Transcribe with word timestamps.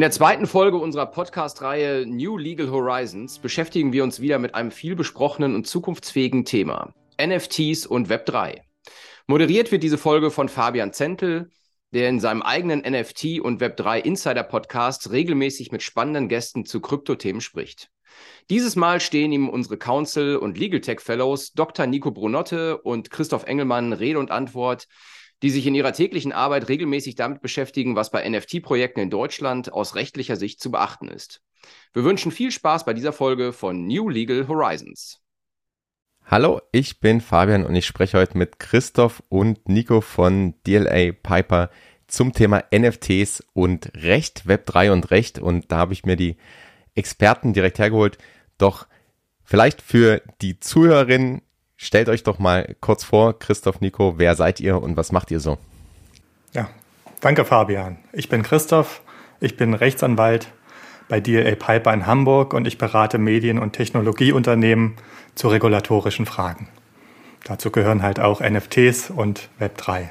In 0.00 0.02
der 0.02 0.12
zweiten 0.12 0.46
Folge 0.46 0.78
unserer 0.78 1.04
Podcast-Reihe 1.04 2.06
New 2.06 2.38
Legal 2.38 2.70
Horizons 2.70 3.38
beschäftigen 3.38 3.92
wir 3.92 4.02
uns 4.02 4.18
wieder 4.18 4.38
mit 4.38 4.54
einem 4.54 4.70
viel 4.70 4.96
besprochenen 4.96 5.54
und 5.54 5.66
zukunftsfähigen 5.66 6.46
Thema: 6.46 6.94
NFTs 7.22 7.84
und 7.84 8.08
Web3. 8.08 8.60
Moderiert 9.26 9.70
wird 9.70 9.82
diese 9.82 9.98
Folge 9.98 10.30
von 10.30 10.48
Fabian 10.48 10.94
Zentel, 10.94 11.50
der 11.92 12.08
in 12.08 12.18
seinem 12.18 12.40
eigenen 12.40 12.80
NFT 12.80 13.40
und 13.40 13.60
Web3 13.60 13.98
Insider 13.98 14.42
Podcast 14.42 15.10
regelmäßig 15.10 15.70
mit 15.70 15.82
spannenden 15.82 16.30
Gästen 16.30 16.64
zu 16.64 16.80
Kryptothemen 16.80 17.42
spricht. 17.42 17.90
Dieses 18.48 18.76
Mal 18.76 19.00
stehen 19.00 19.32
ihm 19.32 19.50
unsere 19.50 19.76
Council 19.76 20.36
und 20.36 20.56
Legal 20.56 20.80
Tech 20.80 21.00
Fellows 21.02 21.52
Dr. 21.52 21.86
Nico 21.86 22.10
Brunotte 22.10 22.78
und 22.78 23.10
Christoph 23.10 23.44
Engelmann 23.44 23.92
Rede 23.92 24.18
und 24.18 24.30
Antwort 24.30 24.86
die 25.42 25.50
sich 25.50 25.66
in 25.66 25.74
ihrer 25.74 25.92
täglichen 25.92 26.32
Arbeit 26.32 26.68
regelmäßig 26.68 27.14
damit 27.14 27.40
beschäftigen, 27.40 27.96
was 27.96 28.10
bei 28.10 28.28
NFT-Projekten 28.28 29.00
in 29.00 29.10
Deutschland 29.10 29.72
aus 29.72 29.94
rechtlicher 29.94 30.36
Sicht 30.36 30.60
zu 30.60 30.70
beachten 30.70 31.08
ist. 31.08 31.42
Wir 31.92 32.04
wünschen 32.04 32.32
viel 32.32 32.50
Spaß 32.50 32.84
bei 32.84 32.94
dieser 32.94 33.12
Folge 33.12 33.52
von 33.52 33.86
New 33.86 34.08
Legal 34.08 34.48
Horizons. 34.48 35.20
Hallo, 36.26 36.60
ich 36.72 37.00
bin 37.00 37.20
Fabian 37.20 37.64
und 37.64 37.74
ich 37.74 37.86
spreche 37.86 38.18
heute 38.18 38.38
mit 38.38 38.58
Christoph 38.58 39.22
und 39.28 39.68
Nico 39.68 40.00
von 40.00 40.54
DLA 40.66 41.12
Piper 41.12 41.70
zum 42.06 42.32
Thema 42.32 42.64
NFTs 42.72 43.44
und 43.52 43.90
Recht, 43.96 44.44
Web3 44.46 44.92
und 44.92 45.10
Recht. 45.10 45.38
Und 45.38 45.72
da 45.72 45.78
habe 45.78 45.92
ich 45.92 46.04
mir 46.04 46.16
die 46.16 46.36
Experten 46.94 47.52
direkt 47.52 47.78
hergeholt. 47.78 48.18
Doch 48.58 48.86
vielleicht 49.42 49.82
für 49.82 50.22
die 50.40 50.60
Zuhörerinnen 50.60 51.42
Stellt 51.82 52.10
euch 52.10 52.22
doch 52.22 52.38
mal 52.38 52.76
kurz 52.82 53.04
vor, 53.04 53.38
Christoph, 53.38 53.80
Nico, 53.80 54.18
wer 54.18 54.34
seid 54.34 54.60
ihr 54.60 54.82
und 54.82 54.98
was 54.98 55.12
macht 55.12 55.30
ihr 55.30 55.40
so? 55.40 55.56
Ja, 56.52 56.68
danke 57.22 57.46
Fabian. 57.46 57.96
Ich 58.12 58.28
bin 58.28 58.42
Christoph, 58.42 59.00
ich 59.40 59.56
bin 59.56 59.72
Rechtsanwalt 59.72 60.52
bei 61.08 61.20
DLA 61.20 61.54
Piper 61.54 61.94
in 61.94 62.06
Hamburg 62.06 62.52
und 62.52 62.66
ich 62.66 62.76
berate 62.76 63.16
Medien- 63.16 63.58
und 63.58 63.72
Technologieunternehmen 63.72 64.96
zu 65.34 65.48
regulatorischen 65.48 66.26
Fragen. 66.26 66.68
Dazu 67.44 67.70
gehören 67.70 68.02
halt 68.02 68.20
auch 68.20 68.42
NFTs 68.42 69.08
und 69.08 69.48
Web3. 69.58 70.10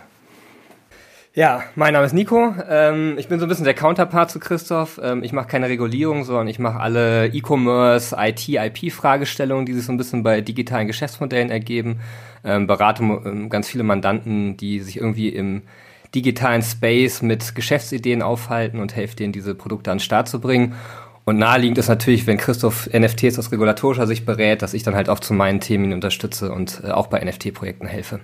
Ja, 1.39 1.63
mein 1.75 1.93
Name 1.93 2.05
ist 2.05 2.11
Nico. 2.11 2.53
Ähm, 2.67 3.15
ich 3.17 3.29
bin 3.29 3.39
so 3.39 3.45
ein 3.45 3.47
bisschen 3.47 3.63
der 3.63 3.73
Counterpart 3.73 4.29
zu 4.29 4.41
Christoph. 4.41 4.99
Ähm, 5.01 5.23
ich 5.23 5.31
mache 5.31 5.47
keine 5.47 5.69
Regulierung, 5.69 6.25
sondern 6.25 6.49
ich 6.49 6.59
mache 6.59 6.81
alle 6.81 7.27
E-Commerce, 7.27 8.13
IT, 8.19 8.49
IP-Fragestellungen, 8.49 9.65
die 9.65 9.71
sich 9.71 9.85
so 9.85 9.93
ein 9.93 9.97
bisschen 9.97 10.21
bei 10.21 10.41
digitalen 10.41 10.85
Geschäftsmodellen 10.87 11.49
ergeben. 11.49 12.01
Ähm, 12.43 12.67
berate 12.67 13.03
ähm, 13.03 13.49
ganz 13.49 13.69
viele 13.69 13.85
Mandanten, 13.85 14.57
die 14.57 14.81
sich 14.81 14.97
irgendwie 14.97 15.29
im 15.29 15.61
digitalen 16.13 16.61
Space 16.61 17.21
mit 17.21 17.55
Geschäftsideen 17.55 18.21
aufhalten 18.21 18.81
und 18.81 18.93
helfe 18.93 19.15
denen, 19.15 19.31
diese 19.31 19.55
Produkte 19.55 19.91
an 19.91 19.99
den 19.99 20.03
Start 20.03 20.27
zu 20.27 20.41
bringen. 20.41 20.75
Und 21.23 21.37
naheliegend 21.37 21.77
ist 21.77 21.87
natürlich, 21.87 22.27
wenn 22.27 22.35
Christoph 22.35 22.89
NFTs 22.91 23.39
aus 23.39 23.53
regulatorischer 23.53 24.07
Sicht 24.07 24.25
berät, 24.25 24.61
dass 24.61 24.73
ich 24.73 24.83
dann 24.83 24.93
halt 24.93 25.07
auch 25.07 25.21
zu 25.21 25.33
meinen 25.33 25.61
Themen 25.61 25.93
unterstütze 25.93 26.51
und 26.51 26.81
äh, 26.83 26.91
auch 26.91 27.07
bei 27.07 27.23
NFT-Projekten 27.23 27.87
helfe. 27.87 28.19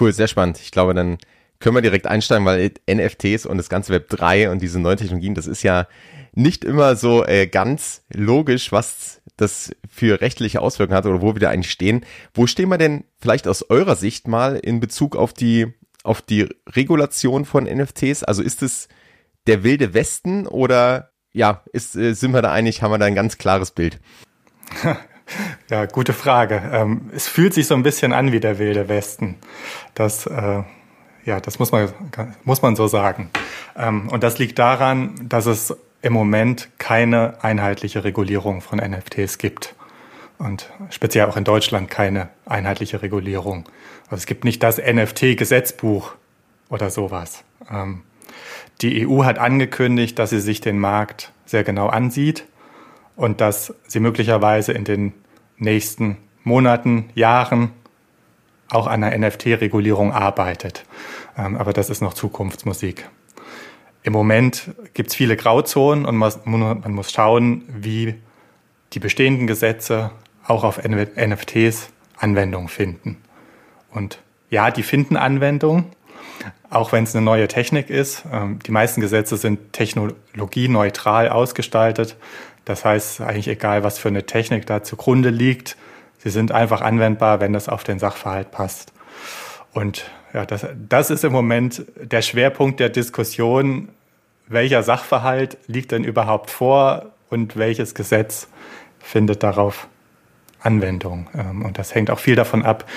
Cool, 0.00 0.14
sehr 0.14 0.26
spannend. 0.26 0.58
Ich 0.62 0.70
glaube, 0.70 0.94
dann 0.94 1.18
können 1.58 1.74
wir 1.74 1.82
direkt 1.82 2.06
einsteigen, 2.06 2.44
weil 2.44 2.70
NFTs 2.90 3.46
und 3.46 3.58
das 3.58 3.68
ganze 3.68 3.92
Web 3.92 4.08
3 4.10 4.50
und 4.50 4.60
diese 4.60 4.80
neuen 4.80 4.98
Technologien, 4.98 5.34
das 5.34 5.46
ist 5.46 5.62
ja 5.62 5.86
nicht 6.32 6.64
immer 6.64 6.96
so 6.96 7.24
äh, 7.24 7.46
ganz 7.46 8.02
logisch, 8.12 8.70
was 8.70 9.22
das 9.36 9.70
für 9.88 10.20
rechtliche 10.20 10.60
Auswirkungen 10.60 10.96
hat 10.96 11.06
oder 11.06 11.22
wo 11.22 11.34
wir 11.34 11.40
da 11.40 11.50
eigentlich 11.50 11.70
stehen. 11.70 12.04
Wo 12.34 12.46
stehen 12.46 12.68
wir 12.68 12.78
denn 12.78 13.04
vielleicht 13.18 13.48
aus 13.48 13.70
eurer 13.70 13.96
Sicht 13.96 14.28
mal 14.28 14.56
in 14.56 14.80
Bezug 14.80 15.16
auf 15.16 15.32
die, 15.32 15.74
auf 16.04 16.20
die 16.20 16.48
Regulation 16.68 17.44
von 17.44 17.64
NFTs? 17.64 18.22
Also 18.22 18.42
ist 18.42 18.62
es 18.62 18.88
der 19.46 19.62
wilde 19.62 19.94
Westen 19.94 20.46
oder 20.46 21.10
ja, 21.32 21.62
ist, 21.72 21.96
äh, 21.96 22.14
sind 22.14 22.32
wir 22.32 22.42
da 22.42 22.52
einig, 22.52 22.82
haben 22.82 22.90
wir 22.90 22.98
da 22.98 23.06
ein 23.06 23.14
ganz 23.14 23.38
klares 23.38 23.70
Bild? 23.70 23.98
Ja, 25.68 25.86
gute 25.86 26.12
Frage. 26.12 26.62
Ähm, 26.72 27.10
es 27.12 27.26
fühlt 27.26 27.52
sich 27.52 27.66
so 27.66 27.74
ein 27.74 27.82
bisschen 27.82 28.12
an 28.12 28.30
wie 28.30 28.38
der 28.38 28.60
wilde 28.60 28.88
Westen. 28.88 29.38
Das 29.94 30.26
äh, 30.26 30.62
ja, 31.26 31.40
das 31.40 31.58
muss 31.58 31.72
man, 31.72 31.88
muss 32.44 32.62
man 32.62 32.76
so 32.76 32.86
sagen. 32.86 33.30
Ähm, 33.76 34.08
und 34.08 34.22
das 34.22 34.38
liegt 34.38 34.58
daran, 34.58 35.28
dass 35.28 35.46
es 35.46 35.76
im 36.00 36.12
Moment 36.12 36.68
keine 36.78 37.42
einheitliche 37.42 38.04
Regulierung 38.04 38.60
von 38.60 38.78
NFTs 38.78 39.38
gibt. 39.38 39.74
Und 40.38 40.70
speziell 40.90 41.26
auch 41.26 41.36
in 41.36 41.44
Deutschland 41.44 41.90
keine 41.90 42.28
einheitliche 42.46 43.02
Regulierung. 43.02 43.64
Also 44.04 44.16
es 44.16 44.26
gibt 44.26 44.44
nicht 44.44 44.62
das 44.62 44.78
NFT-Gesetzbuch 44.78 46.14
oder 46.68 46.90
sowas. 46.90 47.42
Ähm, 47.70 48.02
die 48.80 49.06
EU 49.06 49.24
hat 49.24 49.38
angekündigt, 49.38 50.18
dass 50.18 50.30
sie 50.30 50.40
sich 50.40 50.60
den 50.60 50.78
Markt 50.78 51.32
sehr 51.44 51.64
genau 51.64 51.88
ansieht 51.88 52.44
und 53.16 53.40
dass 53.40 53.74
sie 53.88 53.98
möglicherweise 53.98 54.72
in 54.72 54.84
den 54.84 55.12
nächsten 55.56 56.18
Monaten, 56.44 57.10
Jahren 57.14 57.72
auch 58.70 58.86
an 58.86 59.04
einer 59.04 59.16
NFT-Regulierung 59.28 60.12
arbeitet. 60.12 60.84
Ähm, 61.36 61.56
aber 61.56 61.72
das 61.72 61.90
ist 61.90 62.00
noch 62.00 62.14
Zukunftsmusik. 62.14 63.08
Im 64.02 64.12
Moment 64.12 64.70
gibt 64.94 65.10
es 65.10 65.16
viele 65.16 65.36
Grauzonen 65.36 66.06
und 66.06 66.16
man 66.16 66.92
muss 66.92 67.10
schauen, 67.10 67.64
wie 67.68 68.14
die 68.92 69.00
bestehenden 69.00 69.48
Gesetze 69.48 70.12
auch 70.46 70.62
auf 70.62 70.80
NFTs 70.84 71.90
Anwendung 72.16 72.68
finden. 72.68 73.16
Und 73.90 74.20
ja, 74.48 74.70
die 74.70 74.84
finden 74.84 75.16
Anwendung, 75.16 75.86
auch 76.70 76.92
wenn 76.92 77.04
es 77.04 77.16
eine 77.16 77.24
neue 77.24 77.48
Technik 77.48 77.90
ist. 77.90 78.24
Ähm, 78.32 78.58
die 78.64 78.70
meisten 78.70 79.00
Gesetze 79.00 79.36
sind 79.36 79.72
technologieneutral 79.72 81.28
ausgestaltet. 81.28 82.16
Das 82.64 82.84
heißt 82.84 83.20
eigentlich 83.20 83.48
egal, 83.48 83.84
was 83.84 83.98
für 83.98 84.08
eine 84.08 84.24
Technik 84.24 84.66
da 84.66 84.82
zugrunde 84.82 85.30
liegt, 85.30 85.76
Sie 86.26 86.32
sind 86.32 86.50
einfach 86.50 86.80
anwendbar, 86.80 87.38
wenn 87.38 87.52
das 87.52 87.68
auf 87.68 87.84
den 87.84 88.00
Sachverhalt 88.00 88.50
passt. 88.50 88.92
Und 89.72 90.10
ja, 90.34 90.44
das, 90.44 90.66
das 90.88 91.10
ist 91.10 91.22
im 91.22 91.30
Moment 91.30 91.84
der 92.02 92.20
Schwerpunkt 92.20 92.80
der 92.80 92.88
Diskussion. 92.88 93.90
Welcher 94.48 94.82
Sachverhalt 94.82 95.56
liegt 95.68 95.92
denn 95.92 96.02
überhaupt 96.02 96.50
vor 96.50 97.12
und 97.30 97.56
welches 97.56 97.94
Gesetz 97.94 98.48
findet 98.98 99.44
darauf 99.44 99.86
Anwendung? 100.58 101.28
Ähm, 101.32 101.64
und 101.64 101.78
das 101.78 101.94
hängt 101.94 102.10
auch 102.10 102.18
viel 102.18 102.34
davon 102.34 102.64
ab, 102.64 102.90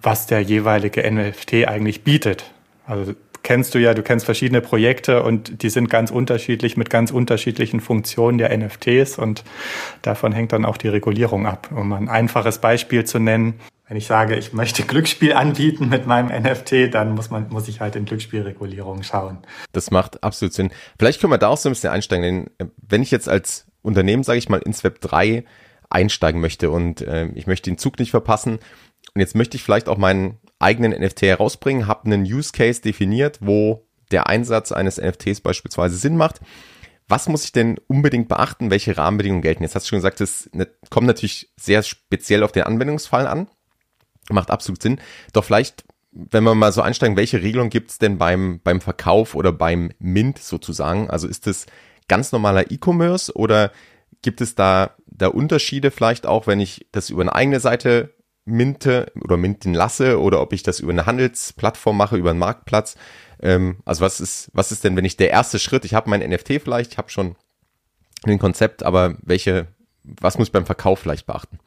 was 0.00 0.26
der 0.26 0.40
jeweilige 0.40 1.02
NFT 1.02 1.68
eigentlich 1.68 2.04
bietet. 2.04 2.54
Also 2.86 3.12
kennst 3.44 3.74
du 3.74 3.78
ja, 3.78 3.94
du 3.94 4.02
kennst 4.02 4.24
verschiedene 4.24 4.60
Projekte 4.60 5.22
und 5.22 5.62
die 5.62 5.68
sind 5.68 5.88
ganz 5.88 6.10
unterschiedlich 6.10 6.76
mit 6.76 6.90
ganz 6.90 7.12
unterschiedlichen 7.12 7.78
Funktionen 7.78 8.38
der 8.38 8.56
NFTs 8.56 9.18
und 9.18 9.44
davon 10.02 10.32
hängt 10.32 10.52
dann 10.52 10.64
auch 10.64 10.76
die 10.76 10.88
Regulierung 10.88 11.46
ab. 11.46 11.68
Um 11.70 11.92
ein 11.92 12.08
einfaches 12.08 12.58
Beispiel 12.58 13.04
zu 13.04 13.20
nennen, 13.20 13.60
wenn 13.86 13.98
ich 13.98 14.06
sage, 14.06 14.34
ich 14.34 14.54
möchte 14.54 14.82
Glücksspiel 14.86 15.34
anbieten 15.34 15.88
mit 15.88 16.06
meinem 16.06 16.28
NFT, 16.42 16.92
dann 16.92 17.14
muss 17.14 17.30
man, 17.30 17.48
muss 17.50 17.68
ich 17.68 17.80
halt 17.80 17.94
in 17.94 18.06
Glücksspielregulierung 18.06 19.02
schauen. 19.02 19.38
Das 19.72 19.90
macht 19.90 20.24
absolut 20.24 20.54
Sinn. 20.54 20.70
Vielleicht 20.98 21.20
können 21.20 21.32
wir 21.32 21.38
da 21.38 21.48
auch 21.48 21.58
so 21.58 21.68
ein 21.68 21.72
bisschen 21.72 21.90
einsteigen, 21.90 22.48
denn 22.58 22.66
äh, 22.66 22.70
wenn 22.88 23.02
ich 23.02 23.10
jetzt 23.10 23.28
als 23.28 23.66
Unternehmen, 23.82 24.24
sage 24.24 24.38
ich 24.38 24.48
mal, 24.48 24.60
ins 24.60 24.82
Web 24.82 25.02
3 25.02 25.44
einsteigen 25.90 26.40
möchte 26.40 26.70
und 26.70 27.02
äh, 27.02 27.26
ich 27.34 27.46
möchte 27.46 27.70
den 27.70 27.76
Zug 27.76 27.98
nicht 27.98 28.10
verpassen 28.10 28.58
und 29.14 29.20
jetzt 29.20 29.36
möchte 29.36 29.56
ich 29.58 29.62
vielleicht 29.62 29.88
auch 29.88 29.98
meinen 29.98 30.38
eigenen 30.58 30.92
NFT 30.92 31.22
herausbringen, 31.22 31.86
habe 31.86 32.06
einen 32.06 32.24
Use 32.24 32.52
Case 32.52 32.80
definiert, 32.80 33.38
wo 33.40 33.86
der 34.10 34.28
Einsatz 34.28 34.72
eines 34.72 34.98
NFTs 34.98 35.40
beispielsweise 35.40 35.96
Sinn 35.96 36.16
macht. 36.16 36.40
Was 37.08 37.28
muss 37.28 37.44
ich 37.44 37.52
denn 37.52 37.78
unbedingt 37.86 38.28
beachten? 38.28 38.70
Welche 38.70 38.96
Rahmenbedingungen 38.96 39.42
gelten? 39.42 39.62
Jetzt 39.62 39.74
hast 39.74 39.84
du 39.86 39.90
schon 39.90 39.98
gesagt, 39.98 40.20
es 40.20 40.48
ne, 40.52 40.68
kommt 40.88 41.06
natürlich 41.06 41.52
sehr 41.56 41.82
speziell 41.82 42.42
auf 42.42 42.52
den 42.52 42.62
Anwendungsfall 42.62 43.26
an. 43.26 43.48
Macht 44.30 44.50
absolut 44.50 44.80
Sinn. 44.80 45.00
Doch 45.34 45.44
vielleicht, 45.44 45.84
wenn 46.12 46.44
wir 46.44 46.54
mal 46.54 46.72
so 46.72 46.80
einsteigen, 46.80 47.16
welche 47.16 47.42
Regelung 47.42 47.68
gibt 47.68 47.90
es 47.90 47.98
denn 47.98 48.16
beim, 48.16 48.60
beim 48.64 48.80
Verkauf 48.80 49.34
oder 49.34 49.52
beim 49.52 49.90
Mint 49.98 50.38
sozusagen? 50.38 51.10
Also 51.10 51.28
ist 51.28 51.46
es 51.46 51.66
ganz 52.08 52.32
normaler 52.32 52.70
E-Commerce 52.70 53.34
oder 53.34 53.70
gibt 54.22 54.40
es 54.40 54.54
da, 54.54 54.96
da 55.06 55.28
Unterschiede 55.28 55.90
vielleicht 55.90 56.26
auch, 56.26 56.46
wenn 56.46 56.60
ich 56.60 56.86
das 56.92 57.10
über 57.10 57.20
eine 57.20 57.34
eigene 57.34 57.60
Seite 57.60 58.14
minte 58.44 59.12
oder 59.20 59.36
minten 59.36 59.74
lasse 59.74 60.20
oder 60.20 60.40
ob 60.40 60.52
ich 60.52 60.62
das 60.62 60.80
über 60.80 60.92
eine 60.92 61.06
Handelsplattform 61.06 61.96
mache, 61.96 62.16
über 62.16 62.30
einen 62.30 62.38
Marktplatz. 62.38 62.96
Ähm, 63.40 63.78
also 63.84 64.04
was 64.04 64.20
ist, 64.20 64.50
was 64.52 64.72
ist 64.72 64.84
denn, 64.84 64.96
wenn 64.96 65.04
ich 65.04 65.16
der 65.16 65.30
erste 65.30 65.58
Schritt, 65.58 65.84
ich 65.84 65.94
habe 65.94 66.10
mein 66.10 66.20
NFT 66.20 66.60
vielleicht, 66.62 66.92
ich 66.92 66.98
habe 66.98 67.10
schon 67.10 67.36
ein 68.24 68.38
Konzept, 68.38 68.82
aber 68.82 69.16
welche, 69.22 69.68
was 70.02 70.38
muss 70.38 70.48
ich 70.48 70.52
beim 70.52 70.66
Verkauf 70.66 70.98
vielleicht 70.98 71.26
beachten? 71.26 71.58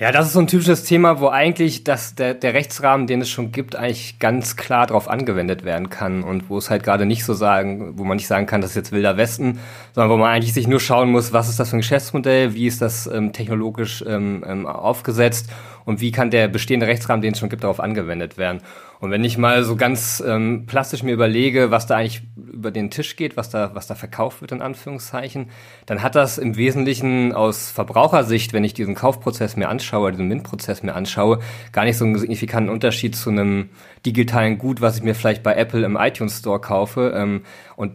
Ja, 0.00 0.12
das 0.12 0.28
ist 0.28 0.32
so 0.32 0.40
ein 0.40 0.46
typisches 0.46 0.84
Thema, 0.84 1.20
wo 1.20 1.28
eigentlich 1.28 1.84
das, 1.84 2.14
der, 2.14 2.32
der 2.32 2.54
Rechtsrahmen, 2.54 3.06
den 3.06 3.20
es 3.20 3.28
schon 3.28 3.52
gibt, 3.52 3.76
eigentlich 3.76 4.18
ganz 4.18 4.56
klar 4.56 4.86
darauf 4.86 5.10
angewendet 5.10 5.62
werden 5.62 5.90
kann 5.90 6.22
und 6.22 6.48
wo 6.48 6.56
es 6.56 6.70
halt 6.70 6.84
gerade 6.84 7.04
nicht 7.04 7.22
so 7.22 7.34
sagen, 7.34 7.98
wo 7.98 8.04
man 8.04 8.16
nicht 8.16 8.26
sagen 8.26 8.46
kann, 8.46 8.62
das 8.62 8.70
ist 8.70 8.76
jetzt 8.76 8.92
wilder 8.92 9.18
Westen, 9.18 9.60
sondern 9.94 10.10
wo 10.10 10.16
man 10.16 10.30
eigentlich 10.30 10.54
sich 10.54 10.66
nur 10.66 10.80
schauen 10.80 11.10
muss, 11.10 11.34
was 11.34 11.50
ist 11.50 11.60
das 11.60 11.68
für 11.68 11.76
ein 11.76 11.80
Geschäftsmodell, 11.80 12.54
wie 12.54 12.66
ist 12.66 12.80
das 12.80 13.08
ähm, 13.08 13.34
technologisch 13.34 14.02
ähm, 14.08 14.42
ähm, 14.48 14.66
aufgesetzt 14.66 15.50
und 15.84 16.00
wie 16.00 16.12
kann 16.12 16.30
der 16.30 16.48
bestehende 16.48 16.86
Rechtsrahmen, 16.86 17.20
den 17.20 17.34
es 17.34 17.38
schon 17.38 17.50
gibt, 17.50 17.64
darauf 17.64 17.78
angewendet 17.78 18.38
werden. 18.38 18.62
Und 19.00 19.10
wenn 19.10 19.24
ich 19.24 19.38
mal 19.38 19.64
so 19.64 19.76
ganz 19.76 20.22
ähm, 20.26 20.66
plastisch 20.66 21.02
mir 21.02 21.14
überlege, 21.14 21.70
was 21.70 21.86
da 21.86 21.96
eigentlich 21.96 22.22
über 22.36 22.70
den 22.70 22.90
Tisch 22.90 23.16
geht, 23.16 23.34
was 23.36 23.48
da, 23.48 23.74
was 23.74 23.86
da 23.86 23.94
verkauft 23.94 24.42
wird, 24.42 24.52
in 24.52 24.60
Anführungszeichen, 24.60 25.48
dann 25.86 26.02
hat 26.02 26.14
das 26.14 26.36
im 26.36 26.56
Wesentlichen 26.56 27.32
aus 27.32 27.70
Verbrauchersicht, 27.70 28.52
wenn 28.52 28.62
ich 28.62 28.74
diesen 28.74 28.94
Kaufprozess 28.94 29.56
mir 29.56 29.70
anschaue, 29.70 30.12
diesen 30.12 30.28
MINT-Prozess 30.28 30.82
mir 30.82 30.94
anschaue, 30.94 31.40
gar 31.72 31.84
nicht 31.84 31.96
so 31.96 32.04
einen 32.04 32.18
signifikanten 32.18 32.70
Unterschied 32.70 33.16
zu 33.16 33.30
einem 33.30 33.70
digitalen 34.04 34.58
Gut, 34.58 34.82
was 34.82 34.98
ich 34.98 35.02
mir 35.02 35.14
vielleicht 35.14 35.42
bei 35.42 35.54
Apple 35.54 35.82
im 35.82 35.96
iTunes 35.96 36.38
Store 36.38 36.60
kaufe. 36.60 37.14
Ähm, 37.16 37.42
und 37.76 37.92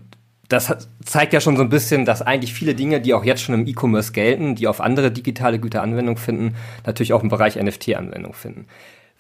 das 0.48 0.76
zeigt 1.04 1.34
ja 1.34 1.42
schon 1.42 1.58
so 1.58 1.64
ein 1.64 1.70
bisschen, 1.70 2.06
dass 2.06 2.22
eigentlich 2.22 2.54
viele 2.54 2.76
Dinge, 2.76 3.02
die 3.02 3.14
auch 3.14 3.24
jetzt 3.24 3.42
schon 3.42 3.56
im 3.56 3.68
E-Commerce 3.68 4.12
gelten, 4.12 4.56
die 4.56 4.68
auf 4.68 4.82
andere 4.82 5.12
digitale 5.12 5.60
Güter 5.60 5.82
Anwendung 5.82 6.18
finden, 6.18 6.56
natürlich 6.86 7.14
auch 7.14 7.24
im 7.24 7.30
Bereich 7.30 7.56
NFT 7.56 7.96
Anwendung 7.96 8.34
finden. 8.34 8.68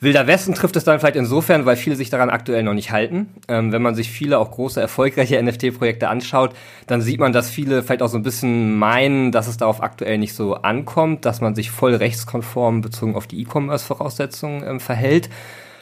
Wilder 0.01 0.27
Westen 0.27 0.53
trifft 0.53 0.75
es 0.75 0.83
dann 0.83 0.99
vielleicht 0.99 1.15
insofern, 1.15 1.65
weil 1.65 1.77
viele 1.77 1.95
sich 1.95 2.09
daran 2.09 2.29
aktuell 2.29 2.63
noch 2.63 2.73
nicht 2.73 2.91
halten. 2.91 3.33
Ähm, 3.47 3.71
wenn 3.71 3.81
man 3.81 3.95
sich 3.95 4.09
viele 4.09 4.39
auch 4.39 4.51
große, 4.51 4.81
erfolgreiche 4.81 5.41
NFT-Projekte 5.41 6.09
anschaut, 6.09 6.53
dann 6.85 7.01
sieht 7.01 7.19
man, 7.19 7.31
dass 7.31 7.49
viele 7.49 7.81
vielleicht 7.81 8.01
auch 8.01 8.09
so 8.09 8.17
ein 8.17 8.23
bisschen 8.23 8.77
meinen, 8.77 9.31
dass 9.31 9.47
es 9.47 9.55
darauf 9.55 9.81
aktuell 9.81 10.17
nicht 10.17 10.33
so 10.33 10.55
ankommt, 10.55 11.23
dass 11.23 11.39
man 11.39 11.55
sich 11.55 11.71
voll 11.71 11.95
rechtskonform 11.95 12.81
bezogen 12.81 13.15
auf 13.15 13.25
die 13.25 13.41
E-Commerce-Voraussetzungen 13.41 14.67
ähm, 14.67 14.79
verhält. 14.81 15.29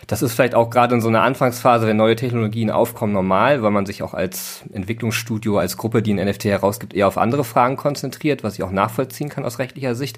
Das 0.05 0.21
ist 0.21 0.33
vielleicht 0.33 0.53
auch 0.53 0.69
gerade 0.69 0.93
in 0.93 1.01
so 1.01 1.07
einer 1.07 1.23
Anfangsphase, 1.23 1.87
wenn 1.87 1.97
neue 1.97 2.15
Technologien 2.15 2.69
aufkommen, 2.69 3.13
normal, 3.13 3.63
weil 3.63 3.71
man 3.71 3.85
sich 3.85 4.03
auch 4.03 4.13
als 4.13 4.63
Entwicklungsstudio, 4.73 5.57
als 5.57 5.77
Gruppe, 5.77 6.03
die 6.03 6.13
ein 6.13 6.23
NFT 6.23 6.45
herausgibt, 6.45 6.93
eher 6.93 7.07
auf 7.07 7.17
andere 7.17 7.43
Fragen 7.43 7.77
konzentriert, 7.77 8.43
was 8.43 8.55
ich 8.55 8.63
auch 8.63 8.71
nachvollziehen 8.71 9.29
kann 9.29 9.45
aus 9.45 9.59
rechtlicher 9.59 9.95
Sicht. 9.95 10.17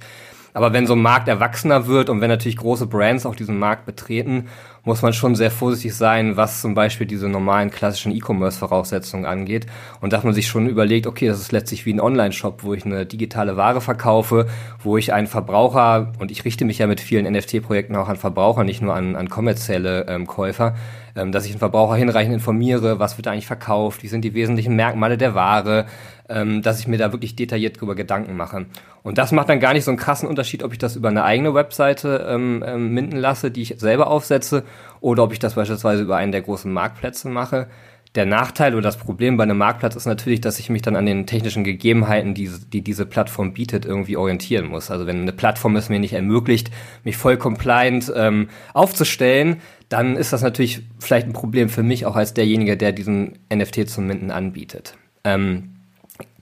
Aber 0.56 0.72
wenn 0.72 0.88
so 0.88 0.94
ein 0.94 1.02
Markt 1.02 1.28
erwachsener 1.28 1.86
wird 1.86 2.10
und 2.10 2.22
wenn 2.22 2.30
natürlich 2.30 2.56
große 2.56 2.88
Brands 2.88 3.26
auch 3.26 3.36
diesen 3.36 3.60
Markt 3.60 3.86
betreten, 3.86 4.48
muss 4.86 5.02
man 5.02 5.12
schon 5.12 5.36
sehr 5.36 5.52
vorsichtig 5.52 5.94
sein, 5.94 6.38
was 6.38 6.62
zum 6.62 6.76
Beispiel 6.76 7.06
diese 7.06 7.28
normalen 7.28 7.72
klassischen 7.72 8.16
E-Commerce-Voraussetzungen 8.16 9.26
angeht. 9.26 9.66
Und 10.00 10.14
dass 10.14 10.24
man 10.24 10.34
sich 10.34 10.48
schon 10.48 10.70
überlegt, 10.70 11.08
okay, 11.08 11.28
das 11.28 11.42
ist 11.42 11.52
letztlich 11.52 11.86
wie 11.86 11.94
ein 11.94 12.00
Online-Shop, 12.00 12.64
wo 12.64 12.74
ich 12.74 12.86
eine 12.86 13.06
digitale 13.06 13.58
Ware 13.58 13.82
verkaufe, 13.82 14.48
wo 14.82 14.96
ich 14.96 15.12
einen 15.12 15.28
Verbraucher, 15.28 16.14
und 16.20 16.32
ich 16.32 16.46
richte 16.46 16.64
mich 16.64 16.78
ja 16.78 16.88
mit 16.88 17.02
vielen 17.02 17.30
NFT-Projekten 17.30 17.98
auch 17.98 18.08
an 18.08 18.16
Verbraucher, 18.16 18.64
nicht 18.64 18.82
nur 18.82 18.96
an, 18.96 19.18
an 19.18 19.28
kommerzielle 19.28 20.06
ähm, 20.08 20.26
Käufer, 20.26 20.74
ähm, 21.16 21.32
dass 21.32 21.46
ich 21.46 21.52
den 21.52 21.60
Verbraucher 21.60 21.96
hinreichend 21.96 22.34
informiere, 22.34 23.00
was 23.00 23.18
wird 23.18 23.28
eigentlich 23.28 23.48
verkauft, 23.48 24.04
wie 24.04 24.08
sind 24.08 24.24
die 24.24 24.34
wesentlichen 24.34 24.76
Merkmale 24.76 25.18
der 25.18 25.36
Ware, 25.36 25.86
ähm, 26.30 26.62
dass 26.62 26.80
ich 26.80 26.88
mir 26.88 26.98
da 26.98 27.12
wirklich 27.12 27.36
detailliert 27.36 27.80
drüber 27.80 27.96
Gedanken 27.96 28.36
mache. 28.36 28.66
Und 29.04 29.18
das 29.18 29.32
macht 29.32 29.50
dann 29.50 29.60
gar 29.60 29.74
nicht 29.74 29.84
so 29.84 29.92
einen 29.92 30.00
krassen 30.00 30.28
Unterschied, 30.28 30.64
ob 30.64 30.72
ich 30.72 30.80
das 30.80 30.96
über 30.96 31.10
eine 31.10 31.24
eigene 31.24 31.54
Webseite 31.54 32.26
ähm, 32.28 32.64
ähm, 32.66 32.94
minden 32.94 33.18
lasse, 33.18 33.52
die 33.52 33.62
ich 33.62 33.76
selber 33.78 34.08
aufsetze, 34.08 34.64
oder 35.00 35.24
ob 35.24 35.34
ich 35.34 35.40
das 35.40 35.56
beispielsweise 35.56 36.04
über 36.04 36.18
einen 36.18 36.32
der 36.32 36.42
großen 36.42 36.72
Marktplätze 36.72 37.30
mache. 37.30 37.68
Der 38.16 38.26
Nachteil 38.26 38.74
oder 38.74 38.84
das 38.84 38.98
Problem 38.98 39.36
bei 39.36 39.44
einem 39.44 39.58
Marktplatz 39.58 39.98
ist 39.98 40.06
natürlich, 40.06 40.40
dass 40.40 40.58
ich 40.58 40.70
mich 40.70 40.82
dann 40.82 40.96
an 40.96 41.06
den 41.06 41.28
technischen 41.28 41.66
Gegebenheiten, 41.66 42.34
die, 42.34 42.50
die 42.72 42.82
diese 42.82 43.06
Plattform 43.06 43.54
bietet, 43.54 43.86
irgendwie 43.86 44.16
orientieren 44.16 44.68
muss. 44.68 44.90
Also 44.90 45.06
wenn 45.06 45.22
eine 45.22 45.34
Plattform 45.34 45.76
es 45.76 45.90
mir 45.90 46.00
nicht 46.00 46.14
ermöglicht, 46.14 46.72
mich 47.04 47.18
voll 47.18 47.36
compliant 47.36 48.12
ähm, 48.16 48.48
aufzustellen, 48.74 49.58
dann 49.90 50.16
ist 50.18 50.34
das 50.34 50.42
natürlich 50.42 50.82
vielleicht 51.00 51.28
ein 51.28 51.34
Problem 51.34 51.70
für 51.70 51.84
mich 51.84 52.06
auch 52.06 52.16
als 52.16 52.34
derjenige, 52.34 52.78
der 52.78 52.92
diesen 52.92 53.38
NFT 53.54 53.88
zum 53.90 54.08
Minden 54.08 54.32
anbietet. 54.32 54.98
Ähm, 55.24 55.75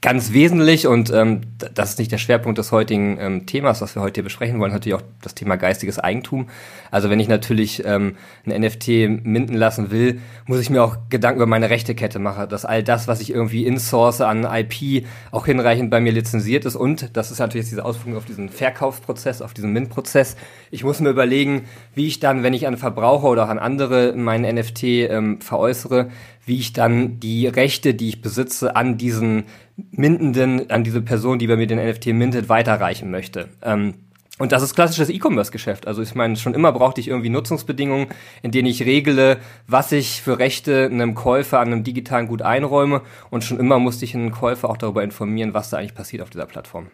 ganz 0.03 0.33
wesentlich 0.33 0.85
und 0.85 1.11
ähm, 1.11 1.41
das 1.73 1.91
ist 1.91 1.99
nicht 1.99 2.11
der 2.11 2.17
Schwerpunkt 2.17 2.57
des 2.57 2.73
heutigen 2.73 3.17
ähm, 3.21 3.45
Themas, 3.45 3.81
was 3.81 3.95
wir 3.95 4.01
heute 4.01 4.15
hier 4.15 4.23
besprechen 4.23 4.59
wollen, 4.59 4.73
natürlich 4.73 4.95
auch 4.95 5.03
das 5.21 5.33
Thema 5.33 5.55
geistiges 5.55 5.97
Eigentum. 5.97 6.49
Also 6.91 7.09
wenn 7.09 7.21
ich 7.21 7.29
natürlich 7.29 7.83
ähm, 7.85 8.17
ein 8.45 8.61
NFT 8.61 9.23
minden 9.23 9.55
lassen 9.55 9.91
will, 9.91 10.19
muss 10.45 10.59
ich 10.59 10.69
mir 10.69 10.83
auch 10.83 10.97
Gedanken 11.09 11.37
über 11.37 11.45
meine 11.45 11.69
Rechtekette 11.69 12.19
machen, 12.19 12.49
dass 12.49 12.65
all 12.65 12.83
das, 12.83 13.07
was 13.07 13.21
ich 13.21 13.31
irgendwie 13.31 13.65
insource 13.65 14.19
an 14.19 14.43
IP, 14.43 15.05
auch 15.31 15.45
hinreichend 15.45 15.89
bei 15.89 16.01
mir 16.01 16.11
lizenziert 16.11 16.65
ist 16.65 16.75
und 16.75 17.15
das 17.15 17.31
ist 17.31 17.39
natürlich 17.39 17.63
jetzt 17.63 17.71
diese 17.71 17.85
Auswirkung 17.85 18.17
auf 18.17 18.25
diesen 18.25 18.49
Verkaufsprozess, 18.49 19.41
auf 19.41 19.53
diesen 19.53 19.71
Mint-Prozess. 19.71 20.35
Ich 20.69 20.83
muss 20.83 20.99
mir 20.99 21.11
überlegen, 21.11 21.63
wie 21.95 22.07
ich 22.07 22.19
dann, 22.19 22.43
wenn 22.43 22.53
ich 22.53 22.67
an 22.67 22.75
Verbraucher 22.75 23.29
oder 23.29 23.45
auch 23.45 23.49
an 23.49 23.59
andere 23.59 24.13
meinen 24.17 24.53
NFT 24.53 24.83
ähm, 24.83 25.39
veräußere, 25.39 26.09
wie 26.45 26.59
ich 26.59 26.73
dann 26.73 27.19
die 27.19 27.47
Rechte, 27.47 27.93
die 27.93 28.09
ich 28.09 28.21
besitze, 28.21 28.75
an 28.75 28.97
diesen 28.97 29.45
Mintenden, 29.91 30.69
an 30.69 30.83
diese 30.83 31.01
Person, 31.01 31.39
die 31.39 31.47
bei 31.47 31.55
mir 31.55 31.67
den 31.67 31.79
NFT 31.79 32.07
mintet, 32.07 32.49
weiterreichen 32.49 33.11
möchte. 33.11 33.49
Ähm, 33.61 33.95
und 34.39 34.51
das 34.51 34.63
ist 34.63 34.73
klassisches 34.73 35.09
E-Commerce-Geschäft. 35.09 35.87
Also 35.87 36.01
ich 36.01 36.15
meine, 36.15 36.35
schon 36.37 36.55
immer 36.55 36.71
brauchte 36.71 36.99
ich 36.99 37.07
irgendwie 37.07 37.29
Nutzungsbedingungen, 37.29 38.07
in 38.41 38.51
denen 38.51 38.67
ich 38.67 38.83
regle, 38.83 39.37
was 39.67 39.91
ich 39.91 40.21
für 40.21 40.39
Rechte 40.39 40.85
einem 40.85 41.13
Käufer 41.13 41.59
an 41.59 41.67
einem 41.67 41.83
digitalen 41.83 42.27
Gut 42.27 42.41
einräume. 42.41 43.01
Und 43.29 43.43
schon 43.43 43.59
immer 43.59 43.77
musste 43.77 44.05
ich 44.05 44.15
einen 44.15 44.31
Käufer 44.31 44.69
auch 44.69 44.77
darüber 44.77 45.03
informieren, 45.03 45.53
was 45.53 45.69
da 45.69 45.77
eigentlich 45.77 45.93
passiert 45.93 46.23
auf 46.23 46.31
dieser 46.31 46.47
Plattform. 46.47 46.87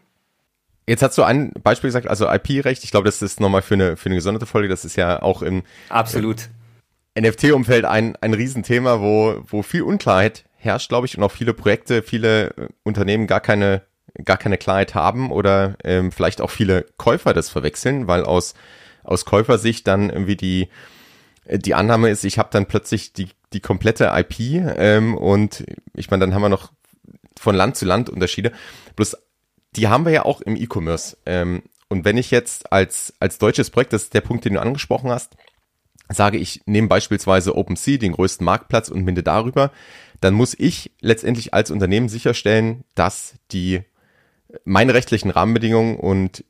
Jetzt 0.85 1.01
hast 1.01 1.17
du 1.17 1.23
ein 1.23 1.53
Beispiel 1.63 1.87
gesagt, 1.87 2.07
also 2.07 2.29
IP-Recht. 2.29 2.83
Ich 2.83 2.91
glaube, 2.91 3.05
das 3.05 3.21
ist 3.21 3.39
nochmal 3.39 3.61
für 3.61 3.75
eine, 3.75 3.95
für 3.95 4.07
eine 4.07 4.15
gesonderte 4.15 4.45
Folge. 4.45 4.67
Das 4.67 4.83
ist 4.83 4.97
ja 4.97 5.21
auch 5.21 5.41
im 5.41 5.63
Absolut. 5.87 6.49
NFT-Umfeld 7.21 7.85
ein, 7.85 8.15
ein 8.17 8.33
Riesenthema, 8.33 9.01
wo, 9.01 9.41
wo 9.47 9.61
viel 9.61 9.83
Unklarheit 9.83 10.45
herrscht, 10.55 10.89
glaube 10.89 11.07
ich, 11.07 11.17
und 11.17 11.23
auch 11.23 11.31
viele 11.31 11.53
Projekte, 11.53 12.01
viele 12.01 12.49
äh, 12.49 12.67
Unternehmen 12.83 13.27
gar 13.27 13.39
keine, 13.39 13.83
gar 14.23 14.37
keine 14.37 14.57
Klarheit 14.57 14.95
haben 14.95 15.31
oder 15.31 15.77
ähm, 15.83 16.11
vielleicht 16.11 16.41
auch 16.41 16.49
viele 16.49 16.85
Käufer 16.97 17.33
das 17.33 17.49
verwechseln, 17.49 18.07
weil 18.07 18.23
aus, 18.23 18.53
aus 19.03 19.25
Käufersicht 19.25 19.87
dann 19.87 20.09
irgendwie 20.09 20.35
die, 20.35 20.69
äh, 21.45 21.59
die 21.59 21.75
Annahme 21.75 22.09
ist, 22.09 22.23
ich 22.25 22.37
habe 22.37 22.49
dann 22.51 22.65
plötzlich 22.65 23.13
die, 23.13 23.29
die 23.53 23.61
komplette 23.61 24.11
IP 24.15 24.39
ähm, 24.77 25.15
und 25.15 25.65
ich 25.93 26.11
meine, 26.11 26.21
dann 26.21 26.33
haben 26.33 26.41
wir 26.41 26.49
noch 26.49 26.71
von 27.39 27.55
Land 27.55 27.77
zu 27.77 27.85
Land 27.85 28.09
Unterschiede. 28.09 28.51
Bloß 28.95 29.15
die 29.75 29.87
haben 29.87 30.05
wir 30.05 30.11
ja 30.11 30.25
auch 30.25 30.41
im 30.41 30.55
E-Commerce. 30.55 31.17
Ähm, 31.25 31.63
und 31.89 32.05
wenn 32.05 32.17
ich 32.17 32.31
jetzt 32.31 32.71
als, 32.71 33.13
als 33.19 33.37
deutsches 33.37 33.69
Projekt, 33.69 33.93
das 33.93 34.03
ist 34.03 34.13
der 34.13 34.21
Punkt, 34.21 34.45
den 34.45 34.53
du 34.53 34.61
angesprochen 34.61 35.09
hast, 35.09 35.35
sage 36.09 36.37
ich, 36.37 36.61
nehme 36.65 36.87
beispielsweise 36.87 37.55
OpenSea, 37.55 37.97
den 37.97 38.13
größten 38.13 38.43
Marktplatz 38.43 38.89
und 38.89 39.05
binde 39.05 39.23
darüber, 39.23 39.71
dann 40.21 40.33
muss 40.33 40.55
ich 40.57 40.91
letztendlich 41.01 41.53
als 41.53 41.71
Unternehmen 41.71 42.09
sicherstellen, 42.09 42.83
dass 42.95 43.35
die 43.51 43.81
meine 44.65 44.93
rechtlichen 44.93 45.29
Rahmenbedingungen 45.29 45.97
und 45.97 46.43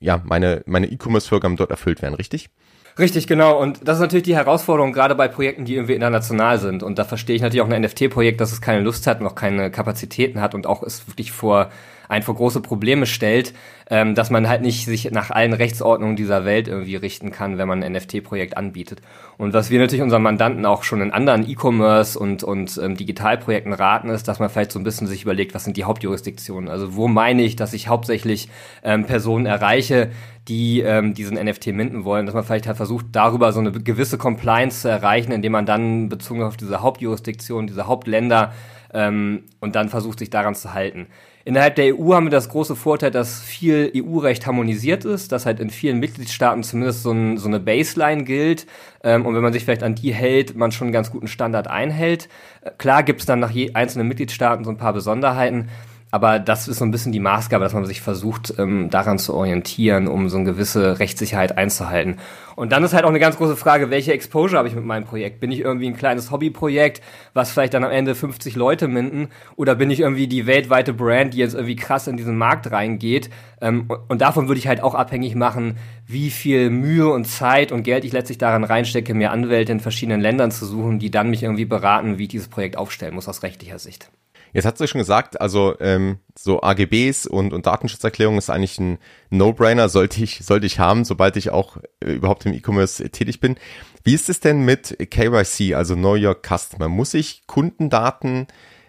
ja, 0.00 0.22
meine, 0.24 0.62
meine 0.66 0.86
E-Commerce-Vorgaben 0.86 1.56
dort 1.56 1.70
erfüllt 1.70 2.02
werden, 2.02 2.14
richtig? 2.14 2.50
Richtig, 2.98 3.26
genau. 3.26 3.60
Und 3.60 3.86
das 3.86 3.98
ist 3.98 4.00
natürlich 4.00 4.24
die 4.24 4.36
Herausforderung, 4.36 4.92
gerade 4.92 5.14
bei 5.14 5.28
Projekten, 5.28 5.66
die 5.66 5.74
irgendwie 5.74 5.94
international 5.94 6.58
sind. 6.58 6.82
Und 6.82 6.98
da 6.98 7.04
verstehe 7.04 7.36
ich 7.36 7.42
natürlich 7.42 7.60
auch 7.60 7.68
ein 7.68 7.82
NFT-Projekt, 7.82 8.40
dass 8.40 8.52
es 8.52 8.62
keine 8.62 8.80
Lust 8.80 9.06
hat, 9.06 9.20
noch 9.20 9.34
keine 9.34 9.70
Kapazitäten 9.70 10.40
hat 10.40 10.54
und 10.54 10.66
auch 10.66 10.82
es 10.82 11.06
wirklich 11.06 11.30
vor 11.30 11.70
ein 12.08 12.22
vor 12.22 12.34
große 12.34 12.60
Probleme 12.60 13.06
stellt, 13.06 13.54
ähm, 13.88 14.14
dass 14.14 14.30
man 14.30 14.48
halt 14.48 14.62
nicht 14.62 14.84
sich 14.84 15.10
nach 15.10 15.30
allen 15.30 15.52
Rechtsordnungen 15.52 16.16
dieser 16.16 16.44
Welt 16.44 16.68
irgendwie 16.68 16.96
richten 16.96 17.30
kann, 17.30 17.58
wenn 17.58 17.68
man 17.68 17.82
ein 17.82 17.92
NFT-Projekt 17.92 18.56
anbietet. 18.56 19.00
Und 19.38 19.52
was 19.52 19.70
wir 19.70 19.78
natürlich 19.78 20.02
unseren 20.02 20.22
Mandanten 20.22 20.66
auch 20.66 20.82
schon 20.82 21.00
in 21.00 21.12
anderen 21.12 21.48
E-Commerce 21.48 22.18
und, 22.18 22.42
und 22.42 22.78
ähm, 22.82 22.96
Digitalprojekten 22.96 23.72
raten, 23.72 24.08
ist, 24.08 24.28
dass 24.28 24.38
man 24.38 24.50
vielleicht 24.50 24.72
so 24.72 24.80
ein 24.80 24.84
bisschen 24.84 25.06
sich 25.06 25.22
überlegt, 25.22 25.54
was 25.54 25.64
sind 25.64 25.76
die 25.76 25.84
Hauptjurisdiktionen? 25.84 26.68
Also 26.68 26.96
wo 26.96 27.06
meine 27.08 27.42
ich, 27.42 27.56
dass 27.56 27.72
ich 27.72 27.88
hauptsächlich 27.88 28.48
ähm, 28.82 29.04
Personen 29.04 29.46
erreiche, 29.46 30.10
die 30.48 30.80
ähm, 30.80 31.14
diesen 31.14 31.36
NFT 31.36 31.68
minden 31.68 32.04
wollen, 32.04 32.26
dass 32.26 32.34
man 32.34 32.44
vielleicht 32.44 32.66
halt 32.66 32.76
versucht, 32.76 33.06
darüber 33.12 33.52
so 33.52 33.60
eine 33.60 33.72
gewisse 33.72 34.16
Compliance 34.16 34.82
zu 34.82 34.88
erreichen, 34.88 35.32
indem 35.32 35.52
man 35.52 35.66
dann 35.66 36.08
bezogen 36.08 36.42
auf 36.42 36.56
diese 36.56 36.82
Hauptjurisdiktion, 36.82 37.66
diese 37.66 37.86
Hauptländer 37.86 38.52
ähm, 38.94 39.44
und 39.60 39.74
dann 39.74 39.88
versucht, 39.88 40.18
sich 40.20 40.30
daran 40.30 40.54
zu 40.54 40.72
halten. 40.72 41.08
Innerhalb 41.46 41.76
der 41.76 41.96
EU 41.96 42.12
haben 42.12 42.26
wir 42.26 42.30
das 42.32 42.48
große 42.48 42.74
Vorteil, 42.74 43.12
dass 43.12 43.40
viel 43.40 43.92
EU-Recht 43.94 44.48
harmonisiert 44.48 45.04
ist, 45.04 45.30
dass 45.30 45.46
halt 45.46 45.60
in 45.60 45.70
vielen 45.70 46.00
Mitgliedstaaten 46.00 46.64
zumindest 46.64 47.04
so, 47.04 47.12
ein, 47.12 47.38
so 47.38 47.46
eine 47.46 47.60
Baseline 47.60 48.24
gilt. 48.24 48.66
Ähm, 49.04 49.24
und 49.24 49.36
wenn 49.36 49.44
man 49.44 49.52
sich 49.52 49.64
vielleicht 49.64 49.84
an 49.84 49.94
die 49.94 50.12
hält, 50.12 50.56
man 50.56 50.72
schon 50.72 50.88
einen 50.88 50.92
ganz 50.92 51.12
guten 51.12 51.28
Standard 51.28 51.68
einhält. 51.68 52.28
Äh, 52.62 52.72
klar 52.78 53.04
gibt 53.04 53.20
es 53.20 53.26
dann 53.26 53.38
nach 53.38 53.52
je 53.52 53.74
einzelnen 53.74 54.08
Mitgliedstaaten 54.08 54.64
so 54.64 54.72
ein 54.72 54.76
paar 54.76 54.92
Besonderheiten. 54.92 55.68
Aber 56.12 56.38
das 56.38 56.68
ist 56.68 56.78
so 56.78 56.84
ein 56.84 56.92
bisschen 56.92 57.10
die 57.10 57.20
Maßgabe, 57.20 57.64
dass 57.64 57.74
man 57.74 57.84
sich 57.84 58.00
versucht, 58.00 58.54
ähm, 58.58 58.90
daran 58.90 59.18
zu 59.18 59.34
orientieren, 59.34 60.06
um 60.06 60.28
so 60.28 60.36
eine 60.36 60.46
gewisse 60.46 61.00
Rechtssicherheit 61.00 61.58
einzuhalten. 61.58 62.16
Und 62.54 62.70
dann 62.72 62.84
ist 62.84 62.94
halt 62.94 63.04
auch 63.04 63.10
eine 63.10 63.18
ganz 63.18 63.36
große 63.36 63.56
Frage, 63.56 63.90
welche 63.90 64.12
Exposure 64.12 64.56
habe 64.56 64.68
ich 64.68 64.74
mit 64.74 64.84
meinem 64.84 65.04
Projekt? 65.04 65.40
Bin 65.40 65.50
ich 65.50 65.60
irgendwie 65.60 65.88
ein 65.88 65.96
kleines 65.96 66.30
Hobbyprojekt, 66.30 67.02
was 67.34 67.50
vielleicht 67.50 67.74
dann 67.74 67.82
am 67.82 67.90
Ende 67.90 68.14
50 68.14 68.54
Leute 68.54 68.86
minden? 68.86 69.28
Oder 69.56 69.74
bin 69.74 69.90
ich 69.90 70.00
irgendwie 70.00 70.28
die 70.28 70.46
weltweite 70.46 70.94
Brand, 70.94 71.34
die 71.34 71.38
jetzt 71.38 71.54
irgendwie 71.54 71.76
krass 71.76 72.06
in 72.06 72.16
diesen 72.16 72.38
Markt 72.38 72.70
reingeht? 72.70 73.28
Ähm, 73.60 73.88
und 74.08 74.20
davon 74.20 74.46
würde 74.46 74.60
ich 74.60 74.68
halt 74.68 74.82
auch 74.82 74.94
abhängig 74.94 75.34
machen, 75.34 75.76
wie 76.06 76.30
viel 76.30 76.70
Mühe 76.70 77.08
und 77.10 77.26
Zeit 77.26 77.72
und 77.72 77.82
Geld 77.82 78.04
ich 78.04 78.12
letztlich 78.12 78.38
daran 78.38 78.62
reinstecke, 78.64 79.12
mir 79.12 79.32
Anwälte 79.32 79.72
in 79.72 79.80
verschiedenen 79.80 80.20
Ländern 80.20 80.52
zu 80.52 80.66
suchen, 80.66 81.00
die 81.00 81.10
dann 81.10 81.30
mich 81.30 81.42
irgendwie 81.42 81.64
beraten, 81.64 82.16
wie 82.16 82.22
ich 82.22 82.28
dieses 82.28 82.48
Projekt 82.48 82.78
aufstellen 82.78 83.14
muss 83.14 83.28
aus 83.28 83.42
rechtlicher 83.42 83.80
Sicht. 83.80 84.08
Jetzt 84.56 84.64
hat 84.64 84.80
du 84.80 84.88
schon 84.88 85.00
gesagt, 85.00 85.38
also 85.38 85.74
ähm, 85.80 86.16
so 86.34 86.62
AGBs 86.62 87.26
und, 87.26 87.52
und 87.52 87.66
Datenschutzerklärung 87.66 88.38
ist 88.38 88.48
eigentlich 88.48 88.78
ein 88.78 88.96
No-Brainer, 89.28 89.90
sollte 89.90 90.24
ich, 90.24 90.46
sollte 90.46 90.64
ich 90.64 90.78
haben, 90.78 91.04
sobald 91.04 91.36
ich 91.36 91.50
auch 91.50 91.76
äh, 92.02 92.12
überhaupt 92.12 92.46
im 92.46 92.54
E-Commerce 92.54 93.10
tätig 93.10 93.40
bin. 93.40 93.56
Wie 94.02 94.14
ist 94.14 94.30
es 94.30 94.40
denn 94.40 94.64
mit 94.64 94.96
KYC, 95.10 95.74
also 95.74 95.94
Know 95.94 96.16
Your 96.16 96.34
Customer? 96.40 96.88
Muss 96.88 97.12
ich 97.12 97.46
Kundendaten 97.46 98.46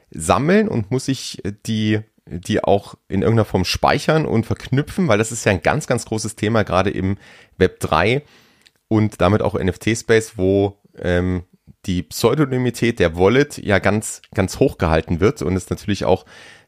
sammeln 0.09 0.69
und 0.69 0.89
muss 0.89 1.09
ich 1.09 1.43
die 1.65 1.99
die 2.29 2.63
auch 2.63 2.95
in 3.09 3.21
irgendeiner 3.21 3.45
Form 3.45 3.65
speichern 3.65 4.25
und 4.25 4.45
verknüpfen, 4.45 5.09
weil 5.09 5.17
das 5.17 5.33
ist 5.33 5.45
ja 5.45 5.51
ein 5.51 5.61
ganz, 5.61 5.85
ganz 5.87 6.05
großes 6.05 6.35
Thema, 6.35 6.63
gerade 6.63 6.91
im 6.91 7.17
Web 7.57 7.81
3 7.81 8.21
und 8.87 9.19
damit 9.19 9.41
auch 9.41 9.59
NFT-Space, 9.59 10.37
wo 10.37 10.77
ähm, 10.97 11.43
die 11.87 12.03
Pseudonymität 12.03 12.99
der 12.99 13.17
Wallet 13.17 13.57
ja 13.57 13.79
ganz, 13.79 14.21
ganz 14.33 14.59
hoch 14.59 14.77
gehalten 14.77 15.19
wird 15.19 15.41
und 15.41 15.55
es 15.55 15.69
natürlich 15.69 16.05
auch 16.05 16.25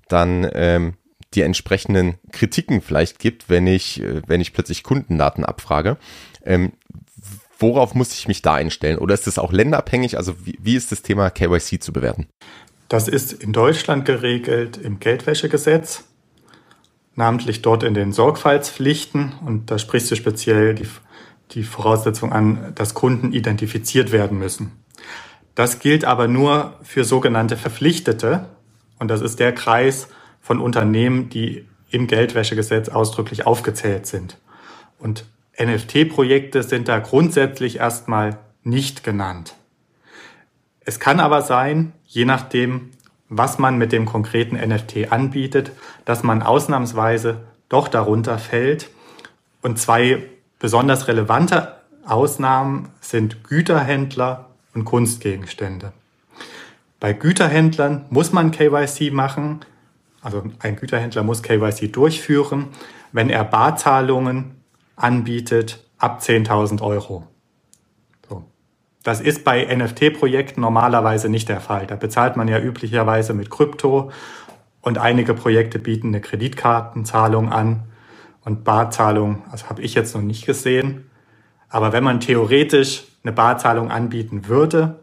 dann 0.08 0.50
ähm, 0.54 0.94
die 1.34 1.42
entsprechenden 1.42 2.16
Kritiken 2.32 2.82
vielleicht 2.82 3.20
gibt, 3.20 3.50
wenn 3.50 3.68
ich, 3.68 4.02
äh, 4.02 4.22
wenn 4.26 4.42
ich 4.42 4.54
plötzlich 4.54 4.84
Kundendaten 4.84 5.46
abfrage. 5.46 5.98
Ähm, 6.44 6.72
worauf 7.60 7.94
muss 7.94 8.14
ich 8.14 8.28
mich 8.28 8.42
da 8.42 8.56
einstellen? 8.56 8.98
Oder 8.98 9.14
ist 9.14 9.28
das 9.28 9.38
auch 9.38 9.52
länderabhängig? 9.52 10.18
Also 10.18 10.34
wie, 10.46 10.58
wie 10.62 10.76
ist 10.76 10.92
das 10.92 11.02
Thema 11.02 11.30
KYC 11.30 11.82
zu 11.82 11.94
bewerten? 11.94 12.28
Das 12.88 13.08
ist 13.08 13.34
in 13.34 13.54
Deutschland 13.54 14.06
geregelt 14.06 14.78
im 14.78 15.00
Geldwäschegesetz, 15.00 16.06
namentlich 17.16 17.62
dort 17.62 17.84
in 17.84 17.94
den 17.94 18.14
Sorgfaltspflichten. 18.14 19.34
Und 19.46 19.70
da 19.70 19.78
sprichst 19.78 20.10
du 20.10 20.16
speziell 20.16 20.74
die, 20.74 20.88
die 21.52 21.64
Voraussetzung 21.64 22.32
an, 22.32 22.72
dass 22.74 22.96
Kunden 22.96 23.32
identifiziert 23.34 24.12
werden 24.12 24.40
müssen. 24.40 24.72
Das 25.60 25.80
gilt 25.80 26.06
aber 26.06 26.30
nur 26.30 26.75
für 26.84 27.04
sogenannte 27.04 27.58
Verpflichtete. 27.58 28.46
Und 28.98 29.10
das 29.10 29.20
ist 29.20 29.42
der 29.42 29.54
Kreis 29.54 30.08
von 30.39 30.62
Unternehmen, 30.62 31.28
die 31.28 31.68
im 31.89 32.08
Geldwäschegesetz 32.08 32.88
ausdrücklich 32.88 33.46
aufgezählt 33.46 34.08
sind. 34.08 34.38
Und 35.00 35.25
NFT-Projekte 35.62 36.63
sind 36.63 36.88
da 36.88 37.00
grundsätzlich 37.00 37.80
erstmal 37.80 38.38
nicht 38.63 39.04
genannt. 39.04 39.56
Es 40.80 41.01
kann 41.01 41.20
aber 41.20 41.42
sein, 41.42 41.92
je 42.06 42.24
nachdem, 42.24 42.92
was 43.28 43.60
man 43.60 43.78
mit 43.78 43.92
dem 43.92 44.06
konkreten 44.06 44.56
NFT 44.56 45.12
anbietet, 45.12 45.74
dass 46.06 46.24
man 46.24 46.42
ausnahmsweise 46.42 47.42
doch 47.68 47.89
darunter 47.89 48.38
fällt. 48.38 48.92
Und 49.62 49.78
zwei 49.78 50.24
besonders 50.58 51.10
relevante 51.10 51.75
Ausnahmen 52.06 52.94
sind 53.01 53.44
Güterhändler 53.44 54.49
und 54.80 54.86
Kunstgegenstände. 54.86 55.92
Bei 57.00 57.14
Güterhändlern 57.14 58.06
muss 58.10 58.32
man 58.32 58.52
KYC 58.52 59.12
machen, 59.12 59.62
also 60.22 60.44
ein 60.60 60.76
Güterhändler 60.76 61.24
muss 61.24 61.44
KYC 61.44 61.92
durchführen, 61.92 62.68
wenn 63.12 63.30
er 63.30 63.44
Barzahlungen 63.44 64.56
anbietet 64.96 65.86
ab 65.98 66.22
10.000 66.22 66.82
Euro. 66.82 67.26
So. 68.28 68.44
Das 69.04 69.22
ist 69.22 69.44
bei 69.44 69.64
NFT-Projekten 69.64 70.62
normalerweise 70.62 71.30
nicht 71.30 71.48
der 71.48 71.62
Fall. 71.62 71.88
Da 71.88 71.96
bezahlt 71.96 72.36
man 72.36 72.48
ja 72.48 72.60
üblicherweise 72.60 73.34
mit 73.34 73.50
Krypto 73.50 74.12
und 74.82 74.98
einige 74.98 75.34
Projekte 75.34 75.80
bieten 75.80 76.08
eine 76.10 76.22
Kreditkartenzahlung 76.22 77.52
an 77.52 77.84
und 78.44 78.64
Barzahlung, 78.64 79.44
also 79.52 79.70
habe 79.70 79.82
ich 79.82 79.94
jetzt 79.94 80.16
noch 80.16 80.22
nicht 80.22 80.46
gesehen. 80.46 81.09
Aber 81.70 81.94
wenn 81.94 82.04
man 82.04 82.20
theoretisch 82.20 83.06
eine 83.24 83.32
Barzahlung 83.32 83.92
anbieten 83.92 84.48
würde, 84.48 85.00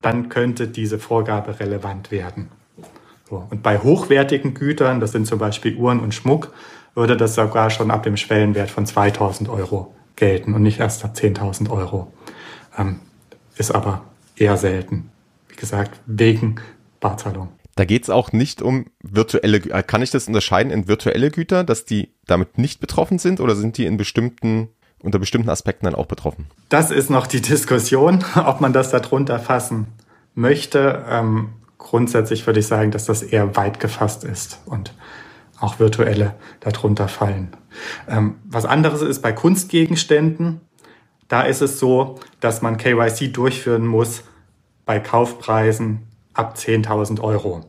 dann 0.00 0.28
könnte 0.28 0.68
diese 0.68 0.98
Vorgabe 0.98 1.60
relevant 1.60 2.10
werden. 2.10 2.48
So. 3.28 3.46
Und 3.50 3.62
bei 3.62 3.78
hochwertigen 3.78 4.54
Gütern, 4.54 5.00
das 5.00 5.12
sind 5.12 5.26
zum 5.26 5.38
Beispiel 5.38 5.76
Uhren 5.76 6.00
und 6.00 6.14
Schmuck, 6.14 6.52
würde 6.94 7.16
das 7.16 7.34
sogar 7.34 7.70
schon 7.70 7.90
ab 7.90 8.02
dem 8.02 8.16
Schwellenwert 8.16 8.70
von 8.70 8.86
2000 8.86 9.48
Euro 9.48 9.94
gelten 10.16 10.54
und 10.54 10.62
nicht 10.62 10.80
erst 10.80 11.04
ab 11.04 11.12
10.000 11.14 11.70
Euro. 11.70 12.12
Ähm, 12.76 13.00
ist 13.56 13.72
aber 13.72 14.02
eher 14.36 14.56
selten. 14.56 15.10
Wie 15.48 15.56
gesagt, 15.56 16.00
wegen 16.06 16.56
Barzahlung. 16.98 17.48
Da 17.76 17.84
geht 17.84 18.02
es 18.02 18.10
auch 18.10 18.32
nicht 18.32 18.62
um 18.62 18.86
virtuelle, 19.02 19.58
äh, 19.58 19.82
kann 19.82 20.02
ich 20.02 20.10
das 20.10 20.26
unterscheiden 20.26 20.72
in 20.72 20.88
virtuelle 20.88 21.30
Güter, 21.30 21.62
dass 21.64 21.84
die 21.84 22.10
damit 22.26 22.58
nicht 22.58 22.80
betroffen 22.80 23.18
sind 23.18 23.40
oder 23.40 23.54
sind 23.54 23.78
die 23.78 23.86
in 23.86 23.96
bestimmten 23.96 24.68
unter 25.02 25.18
bestimmten 25.18 25.48
Aspekten 25.48 25.84
dann 25.84 25.94
auch 25.94 26.06
betroffen? 26.06 26.46
Das 26.68 26.90
ist 26.90 27.10
noch 27.10 27.26
die 27.26 27.40
Diskussion, 27.40 28.24
ob 28.34 28.60
man 28.60 28.72
das 28.72 28.90
darunter 28.90 29.38
fassen 29.38 29.86
möchte. 30.34 31.04
Ähm, 31.08 31.50
grundsätzlich 31.78 32.46
würde 32.46 32.60
ich 32.60 32.66
sagen, 32.66 32.90
dass 32.90 33.06
das 33.06 33.22
eher 33.22 33.56
weit 33.56 33.80
gefasst 33.80 34.24
ist 34.24 34.60
und 34.66 34.94
auch 35.58 35.78
virtuelle 35.78 36.34
darunter 36.60 37.08
fallen. 37.08 37.48
Ähm, 38.08 38.36
was 38.44 38.64
anderes 38.64 39.02
ist 39.02 39.22
bei 39.22 39.32
Kunstgegenständen. 39.32 40.60
Da 41.28 41.42
ist 41.42 41.62
es 41.62 41.78
so, 41.78 42.18
dass 42.40 42.60
man 42.60 42.76
KYC 42.76 43.32
durchführen 43.32 43.86
muss 43.86 44.24
bei 44.84 44.98
Kaufpreisen 44.98 46.08
ab 46.34 46.56
10.000 46.56 47.20
Euro. 47.20 47.64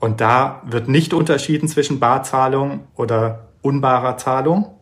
Und 0.00 0.20
da 0.20 0.62
wird 0.66 0.88
nicht 0.88 1.12
unterschieden 1.12 1.68
zwischen 1.68 2.00
Barzahlung 2.00 2.86
oder 2.94 3.48
unbarer 3.62 4.16
Zahlung. 4.16 4.74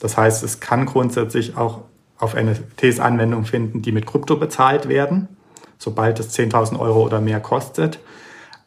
Das 0.00 0.16
heißt, 0.16 0.42
es 0.42 0.60
kann 0.60 0.86
grundsätzlich 0.86 1.56
auch 1.56 1.82
auf 2.18 2.34
NFTs 2.34 3.00
Anwendung 3.00 3.44
finden, 3.44 3.82
die 3.82 3.92
mit 3.92 4.06
Krypto 4.06 4.36
bezahlt 4.36 4.88
werden, 4.88 5.28
sobald 5.78 6.18
es 6.20 6.36
10.000 6.36 6.78
Euro 6.78 7.02
oder 7.02 7.20
mehr 7.20 7.40
kostet. 7.40 8.00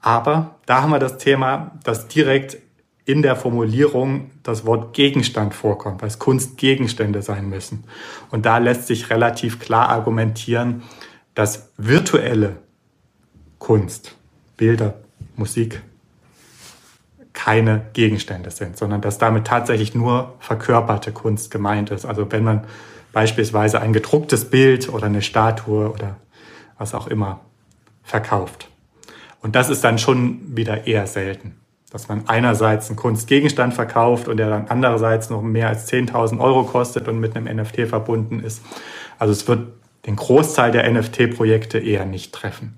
Aber 0.01 0.55
da 0.65 0.81
haben 0.81 0.91
wir 0.91 0.99
das 0.99 1.17
Thema, 1.17 1.71
dass 1.83 2.07
direkt 2.07 2.57
in 3.05 3.21
der 3.21 3.35
Formulierung 3.35 4.31
das 4.43 4.65
Wort 4.65 4.93
Gegenstand 4.93 5.53
vorkommt, 5.53 6.01
weil 6.01 6.07
es 6.07 6.19
Kunstgegenstände 6.19 7.21
sein 7.21 7.49
müssen. 7.49 7.83
Und 8.31 8.45
da 8.45 8.59
lässt 8.59 8.87
sich 8.87 9.09
relativ 9.09 9.59
klar 9.59 9.89
argumentieren, 9.89 10.83
dass 11.35 11.71
virtuelle 11.77 12.57
Kunst, 13.59 14.15
Bilder, 14.55 14.95
Musik, 15.35 15.81
keine 17.33 17.81
Gegenstände 17.93 18.51
sind, 18.51 18.77
sondern 18.77 19.01
dass 19.01 19.17
damit 19.17 19.45
tatsächlich 19.45 19.95
nur 19.95 20.35
verkörperte 20.39 21.11
Kunst 21.11 21.51
gemeint 21.51 21.89
ist. 21.91 22.05
Also 22.05 22.31
wenn 22.31 22.43
man 22.43 22.65
beispielsweise 23.11 23.81
ein 23.81 23.93
gedrucktes 23.93 24.49
Bild 24.49 24.89
oder 24.89 25.05
eine 25.05 25.21
Statue 25.21 25.91
oder 25.91 26.17
was 26.77 26.93
auch 26.93 27.07
immer 27.07 27.41
verkauft. 28.03 28.67
Und 29.41 29.55
das 29.55 29.69
ist 29.69 29.83
dann 29.83 29.97
schon 29.97 30.55
wieder 30.55 30.87
eher 30.87 31.07
selten, 31.07 31.57
dass 31.91 32.07
man 32.07 32.27
einerseits 32.27 32.89
einen 32.89 32.97
Kunstgegenstand 32.97 33.73
verkauft 33.73 34.27
und 34.27 34.37
der 34.37 34.49
dann 34.49 34.67
andererseits 34.69 35.29
noch 35.29 35.41
mehr 35.41 35.67
als 35.67 35.91
10.000 35.91 36.39
Euro 36.39 36.63
kostet 36.63 37.07
und 37.07 37.19
mit 37.19 37.35
einem 37.35 37.55
NFT 37.57 37.87
verbunden 37.87 38.39
ist. 38.39 38.61
Also 39.19 39.31
es 39.31 39.47
wird 39.47 39.73
den 40.05 40.15
Großteil 40.15 40.71
der 40.71 40.89
NFT-Projekte 40.91 41.79
eher 41.79 42.05
nicht 42.05 42.33
treffen. 42.33 42.77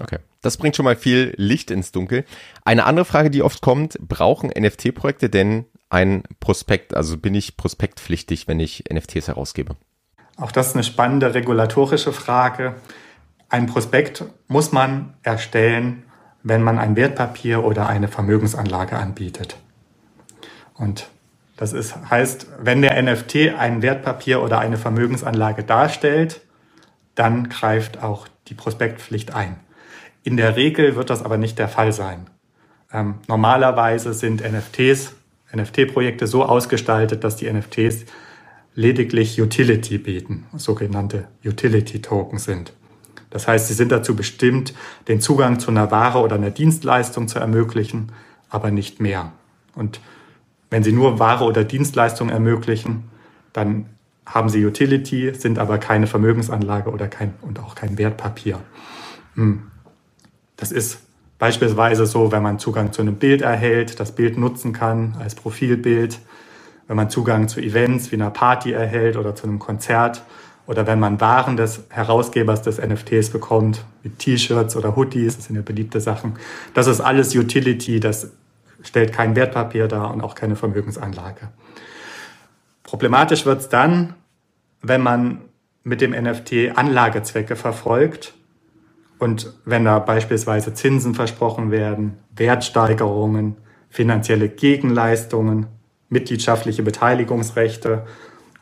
Okay. 0.00 0.18
Das 0.42 0.56
bringt 0.56 0.76
schon 0.76 0.84
mal 0.84 0.96
viel 0.96 1.34
Licht 1.36 1.70
ins 1.70 1.92
Dunkel. 1.92 2.24
Eine 2.64 2.84
andere 2.84 3.04
Frage, 3.04 3.30
die 3.30 3.42
oft 3.42 3.62
kommt, 3.62 3.98
brauchen 4.00 4.50
NFT-Projekte 4.50 5.28
denn 5.28 5.66
ein 5.88 6.22
Prospekt? 6.40 6.94
Also 6.94 7.16
bin 7.16 7.34
ich 7.34 7.56
prospektpflichtig, 7.56 8.48
wenn 8.48 8.60
ich 8.60 8.84
NFTs 8.92 9.28
herausgebe? 9.28 9.76
Auch 10.36 10.52
das 10.52 10.68
ist 10.68 10.74
eine 10.74 10.84
spannende 10.84 11.34
regulatorische 11.34 12.12
Frage. 12.12 12.74
Ein 13.48 13.66
Prospekt 13.66 14.24
muss 14.48 14.72
man 14.72 15.14
erstellen, 15.22 16.02
wenn 16.42 16.62
man 16.62 16.78
ein 16.78 16.96
Wertpapier 16.96 17.64
oder 17.64 17.88
eine 17.88 18.08
Vermögensanlage 18.08 18.96
anbietet. 18.96 19.56
Und 20.74 21.08
das 21.56 21.72
ist, 21.72 22.10
heißt, 22.10 22.46
wenn 22.60 22.82
der 22.82 23.00
NFT 23.02 23.54
ein 23.58 23.82
Wertpapier 23.82 24.42
oder 24.42 24.58
eine 24.58 24.76
Vermögensanlage 24.76 25.64
darstellt, 25.64 26.42
dann 27.14 27.48
greift 27.48 28.02
auch 28.02 28.28
die 28.48 28.54
Prospektpflicht 28.54 29.34
ein. 29.34 29.56
In 30.26 30.36
der 30.36 30.56
Regel 30.56 30.96
wird 30.96 31.08
das 31.08 31.22
aber 31.22 31.36
nicht 31.36 31.56
der 31.56 31.68
Fall 31.68 31.92
sein. 31.92 32.26
Ähm, 32.92 33.14
normalerweise 33.28 34.12
sind 34.12 34.42
NFTs, 34.42 35.14
NFT-Projekte 35.54 36.26
so 36.26 36.44
ausgestaltet, 36.44 37.22
dass 37.22 37.36
die 37.36 37.48
NFTs 37.48 38.06
lediglich 38.74 39.40
Utility 39.40 39.98
bieten, 39.98 40.46
sogenannte 40.56 41.28
Utility-Token 41.44 42.40
sind. 42.40 42.72
Das 43.30 43.46
heißt, 43.46 43.68
sie 43.68 43.74
sind 43.74 43.92
dazu 43.92 44.16
bestimmt, 44.16 44.74
den 45.06 45.20
Zugang 45.20 45.60
zu 45.60 45.70
einer 45.70 45.92
Ware 45.92 46.18
oder 46.18 46.34
einer 46.34 46.50
Dienstleistung 46.50 47.28
zu 47.28 47.38
ermöglichen, 47.38 48.10
aber 48.50 48.72
nicht 48.72 48.98
mehr. 48.98 49.30
Und 49.76 50.00
wenn 50.70 50.82
sie 50.82 50.90
nur 50.90 51.20
Ware 51.20 51.44
oder 51.44 51.62
Dienstleistung 51.62 52.30
ermöglichen, 52.30 53.04
dann 53.52 53.86
haben 54.26 54.48
sie 54.48 54.66
Utility, 54.66 55.32
sind 55.36 55.60
aber 55.60 55.78
keine 55.78 56.08
Vermögensanlage 56.08 56.90
oder 56.90 57.06
kein, 57.06 57.34
und 57.42 57.60
auch 57.60 57.76
kein 57.76 57.96
Wertpapier. 57.96 58.58
Hm. 59.36 59.70
Das 60.56 60.72
ist 60.72 60.98
beispielsweise 61.38 62.06
so, 62.06 62.32
wenn 62.32 62.42
man 62.42 62.58
Zugang 62.58 62.92
zu 62.92 63.02
einem 63.02 63.16
Bild 63.16 63.42
erhält, 63.42 64.00
das 64.00 64.12
Bild 64.12 64.38
nutzen 64.38 64.72
kann 64.72 65.16
als 65.20 65.34
Profilbild, 65.34 66.18
wenn 66.88 66.96
man 66.96 67.10
Zugang 67.10 67.48
zu 67.48 67.60
Events 67.60 68.10
wie 68.10 68.16
einer 68.16 68.30
Party 68.30 68.72
erhält 68.72 69.16
oder 69.16 69.34
zu 69.34 69.44
einem 69.44 69.58
Konzert 69.58 70.22
oder 70.66 70.86
wenn 70.86 70.98
man 70.98 71.20
Waren 71.20 71.56
des 71.56 71.84
Herausgebers 71.90 72.62
des 72.62 72.78
NFTs 72.78 73.30
bekommt, 73.30 73.84
wie 74.02 74.10
T-Shirts 74.10 74.76
oder 74.76 74.96
Hoodies, 74.96 75.36
das 75.36 75.46
sind 75.46 75.56
ja 75.56 75.62
beliebte 75.62 76.00
Sachen. 76.00 76.38
Das 76.74 76.86
ist 76.86 77.00
alles 77.00 77.34
Utility, 77.34 78.00
das 78.00 78.30
stellt 78.82 79.12
kein 79.12 79.36
Wertpapier 79.36 79.88
dar 79.88 80.12
und 80.12 80.22
auch 80.22 80.34
keine 80.34 80.56
Vermögensanlage. 80.56 81.48
Problematisch 82.82 83.46
wird 83.46 83.60
es 83.60 83.68
dann, 83.68 84.14
wenn 84.80 85.02
man 85.02 85.40
mit 85.82 86.00
dem 86.00 86.12
NFT 86.12 86.76
Anlagezwecke 86.76 87.56
verfolgt 87.56 88.34
und 89.18 89.52
wenn 89.64 89.84
da 89.84 89.98
beispielsweise 89.98 90.74
Zinsen 90.74 91.14
versprochen 91.14 91.70
werden, 91.70 92.18
Wertsteigerungen, 92.34 93.56
finanzielle 93.88 94.48
Gegenleistungen, 94.48 95.66
mitgliedschaftliche 96.08 96.82
Beteiligungsrechte 96.82 98.06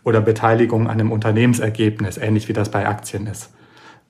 oder 0.05 0.21
Beteiligung 0.21 0.87
an 0.87 1.01
einem 1.01 1.13
Unternehmensergebnis, 1.13 2.19
ähnlich 2.19 2.49
wie 2.49 2.53
das 2.53 2.71
bei 2.71 2.87
Aktien 2.87 3.27
ist. 3.27 3.51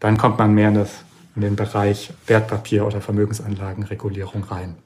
Dann 0.00 0.18
kommt 0.18 0.38
man 0.38 0.52
mehr 0.52 0.68
in, 0.68 0.74
das, 0.74 1.04
in 1.34 1.42
den 1.42 1.56
Bereich 1.56 2.12
Wertpapier- 2.26 2.86
oder 2.86 3.00
Vermögensanlagenregulierung 3.00 4.44
rein. 4.44 4.76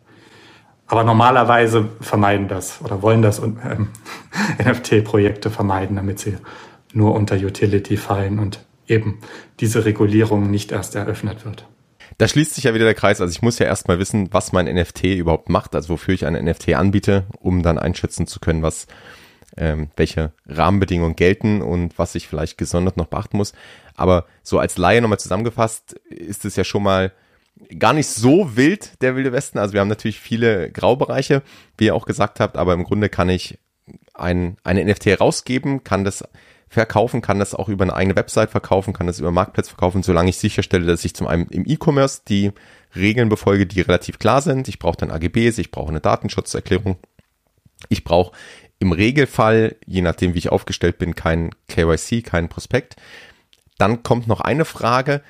Aber 0.86 1.04
normalerweise 1.04 1.88
vermeiden 2.00 2.48
das 2.48 2.80
oder 2.82 3.02
wollen 3.02 3.20
das 3.20 3.40
ähm, 3.40 3.88
NFT-Projekte 4.64 5.50
vermeiden, 5.50 5.96
damit 5.96 6.18
sie 6.18 6.36
nur 6.92 7.14
unter 7.14 7.36
Utility 7.36 7.96
fallen 7.96 8.38
und 8.38 8.60
eben 8.88 9.18
diese 9.60 9.84
Regulierung 9.84 10.50
nicht 10.50 10.72
erst 10.72 10.94
eröffnet 10.94 11.44
wird. 11.44 11.66
Da 12.16 12.26
schließt 12.26 12.54
sich 12.54 12.64
ja 12.64 12.74
wieder 12.74 12.84
der 12.84 12.94
Kreis. 12.94 13.20
Also 13.20 13.30
ich 13.30 13.42
muss 13.42 13.58
ja 13.58 13.66
erstmal 13.66 13.98
wissen, 13.98 14.32
was 14.32 14.52
mein 14.52 14.66
NFT 14.66 15.04
überhaupt 15.04 15.48
macht, 15.48 15.74
also 15.74 15.90
wofür 15.90 16.14
ich 16.14 16.26
ein 16.26 16.34
NFT 16.34 16.74
anbiete, 16.74 17.26
um 17.38 17.62
dann 17.62 17.78
einschätzen 17.78 18.26
zu 18.26 18.40
können, 18.40 18.62
was 18.62 18.86
ähm, 19.56 19.88
welche 19.96 20.32
Rahmenbedingungen 20.46 21.16
gelten 21.16 21.62
und 21.62 21.98
was 21.98 22.14
ich 22.14 22.28
vielleicht 22.28 22.58
gesondert 22.58 22.96
noch 22.96 23.06
beachten 23.06 23.36
muss. 23.36 23.52
Aber 23.94 24.26
so 24.42 24.58
als 24.58 24.78
Laie 24.78 25.00
nochmal 25.00 25.18
zusammengefasst 25.18 25.94
ist 26.08 26.44
es 26.44 26.56
ja 26.56 26.64
schon 26.64 26.82
mal 26.82 27.12
gar 27.78 27.92
nicht 27.92 28.08
so 28.08 28.56
wild, 28.56 29.02
der 29.02 29.16
Wilde 29.16 29.32
Westen. 29.32 29.58
Also 29.58 29.72
wir 29.72 29.80
haben 29.80 29.88
natürlich 29.88 30.20
viele 30.20 30.70
Graubereiche, 30.70 31.42
wie 31.76 31.86
ihr 31.86 31.94
auch 31.94 32.06
gesagt 32.06 32.40
habt, 32.40 32.56
aber 32.56 32.74
im 32.74 32.84
Grunde 32.84 33.08
kann 33.08 33.28
ich 33.28 33.58
ein, 34.14 34.56
eine 34.64 34.84
NFT 34.84 35.20
rausgeben, 35.20 35.84
kann 35.84 36.04
das 36.04 36.24
verkaufen, 36.68 37.22
kann 37.22 37.38
das 37.38 37.54
auch 37.54 37.68
über 37.68 37.84
eine 37.84 37.94
eigene 37.94 38.16
Website 38.16 38.50
verkaufen, 38.50 38.92
kann 38.92 39.06
das 39.06 39.18
über 39.18 39.30
Marktplatz 39.30 39.68
verkaufen, 39.68 40.02
solange 40.02 40.30
ich 40.30 40.38
sicherstelle, 40.38 40.86
dass 40.86 41.04
ich 41.04 41.14
zum 41.14 41.26
einen 41.26 41.46
im 41.48 41.64
E-Commerce 41.66 42.22
die 42.28 42.52
Regeln 42.94 43.28
befolge, 43.28 43.66
die 43.66 43.80
relativ 43.80 44.18
klar 44.18 44.42
sind. 44.42 44.68
Ich 44.68 44.78
brauche 44.78 44.96
dann 44.96 45.10
AGBs, 45.10 45.58
ich 45.58 45.70
brauche 45.70 45.88
eine 45.88 46.00
Datenschutzerklärung. 46.00 46.96
Ich 47.88 48.04
brauche 48.04 48.32
im 48.78 48.92
Regelfall, 48.92 49.76
je 49.86 50.02
nachdem 50.02 50.34
wie 50.34 50.38
ich 50.38 50.50
aufgestellt 50.50 50.98
bin, 50.98 51.14
kein 51.14 51.50
KYC, 51.68 52.22
kein 52.22 52.48
Prospekt. 52.48 52.96
Dann 53.78 54.02
kommt 54.02 54.26
noch 54.26 54.40
eine 54.40 54.64
Frage, 54.64 55.22